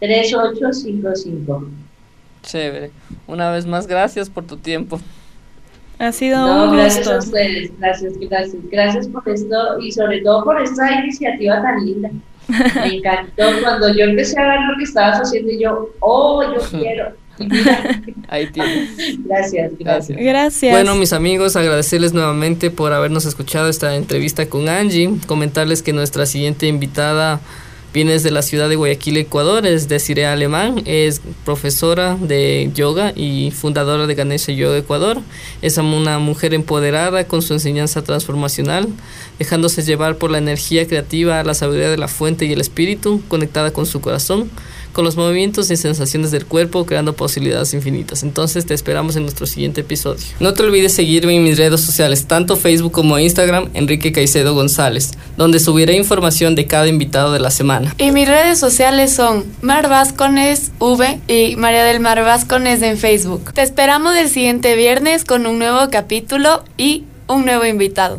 350-614-3855. 0.00 1.68
Chévere. 2.42 2.90
Una 3.26 3.50
vez 3.50 3.66
más, 3.66 3.86
gracias 3.86 4.30
por 4.30 4.44
tu 4.46 4.56
tiempo. 4.56 5.00
Ha 5.98 6.12
sido 6.12 6.38
No, 6.46 6.70
un 6.70 6.76
gracias 6.76 7.08
a 7.08 7.16
gusto. 7.16 7.28
ustedes, 7.30 7.72
gracias, 7.78 8.12
gracias, 8.18 8.62
gracias 8.70 9.08
por 9.08 9.28
esto 9.28 9.80
y 9.80 9.90
sobre 9.90 10.20
todo 10.20 10.44
por 10.44 10.60
esta 10.62 11.02
iniciativa 11.02 11.60
tan 11.60 11.84
linda. 11.84 12.10
Me 12.48 12.94
encantó 12.96 13.42
cuando 13.62 13.92
yo 13.94 14.04
empecé 14.04 14.38
a 14.40 14.46
ver 14.46 14.60
lo 14.70 14.78
que 14.78 14.84
estabas 14.84 15.18
haciendo 15.20 15.50
y 15.52 15.60
yo, 15.60 15.90
oh, 16.00 16.42
yo 16.44 16.60
quiero. 16.78 17.12
Ahí 18.28 18.46
tienes. 18.50 18.90
gracias, 19.24 19.72
gracias. 19.78 20.18
Gracias. 20.18 20.72
Bueno, 20.72 20.94
mis 20.96 21.12
amigos, 21.12 21.56
agradecerles 21.56 22.12
nuevamente 22.12 22.70
por 22.70 22.92
habernos 22.92 23.24
escuchado 23.24 23.68
esta 23.68 23.96
entrevista 23.96 24.46
con 24.46 24.68
Angie. 24.68 25.10
Comentarles 25.26 25.82
que 25.82 25.92
nuestra 25.92 26.26
siguiente 26.26 26.66
invitada 26.66 27.40
viene 27.94 28.12
desde 28.12 28.30
la 28.30 28.42
ciudad 28.42 28.68
de 28.68 28.76
Guayaquil, 28.76 29.16
Ecuador. 29.16 29.66
Es 29.66 29.88
Desiree 29.88 30.26
Alemán. 30.26 30.82
Es 30.84 31.20
profesora 31.44 32.16
de 32.20 32.70
yoga 32.74 33.12
y 33.14 33.50
fundadora 33.50 34.06
de 34.06 34.14
Ganesha 34.14 34.52
Yoga 34.52 34.76
Ecuador. 34.76 35.18
Es 35.62 35.78
una 35.78 36.18
mujer 36.18 36.54
empoderada 36.54 37.24
con 37.24 37.42
su 37.42 37.54
enseñanza 37.54 38.02
transformacional, 38.02 38.88
dejándose 39.38 39.82
llevar 39.82 40.16
por 40.16 40.30
la 40.30 40.38
energía 40.38 40.86
creativa, 40.86 41.42
la 41.42 41.54
sabiduría 41.54 41.90
de 41.90 41.98
la 41.98 42.08
fuente 42.08 42.44
y 42.44 42.52
el 42.52 42.60
espíritu, 42.60 43.22
conectada 43.28 43.72
con 43.72 43.86
su 43.86 44.00
corazón 44.00 44.50
con 44.92 45.04
los 45.04 45.16
movimientos 45.16 45.70
y 45.70 45.76
sensaciones 45.76 46.30
del 46.30 46.46
cuerpo, 46.46 46.86
creando 46.86 47.14
posibilidades 47.14 47.74
infinitas. 47.74 48.22
Entonces 48.22 48.66
te 48.66 48.74
esperamos 48.74 49.16
en 49.16 49.22
nuestro 49.22 49.46
siguiente 49.46 49.82
episodio. 49.82 50.24
No 50.40 50.54
te 50.54 50.62
olvides 50.62 50.94
seguirme 50.94 51.36
en 51.36 51.44
mis 51.44 51.58
redes 51.58 51.80
sociales, 51.80 52.26
tanto 52.26 52.56
Facebook 52.56 52.92
como 52.92 53.18
Instagram, 53.18 53.70
Enrique 53.74 54.12
Caicedo 54.12 54.54
González, 54.54 55.12
donde 55.36 55.60
subiré 55.60 55.96
información 55.96 56.54
de 56.54 56.66
cada 56.66 56.88
invitado 56.88 57.32
de 57.32 57.40
la 57.40 57.50
semana. 57.50 57.94
Y 57.98 58.10
mis 58.10 58.28
redes 58.28 58.58
sociales 58.58 59.12
son 59.12 59.44
Mar 59.62 59.88
Vascones 59.88 60.72
V 60.78 61.20
y 61.28 61.56
María 61.56 61.84
del 61.84 62.00
Mar 62.00 62.22
Vascones 62.22 62.82
en 62.82 62.98
Facebook. 62.98 63.52
Te 63.52 63.62
esperamos 63.62 64.16
el 64.16 64.28
siguiente 64.28 64.76
viernes 64.76 65.24
con 65.24 65.46
un 65.46 65.58
nuevo 65.58 65.90
capítulo 65.90 66.64
y 66.76 67.04
un 67.26 67.44
nuevo 67.44 67.64
invitado. 67.64 68.18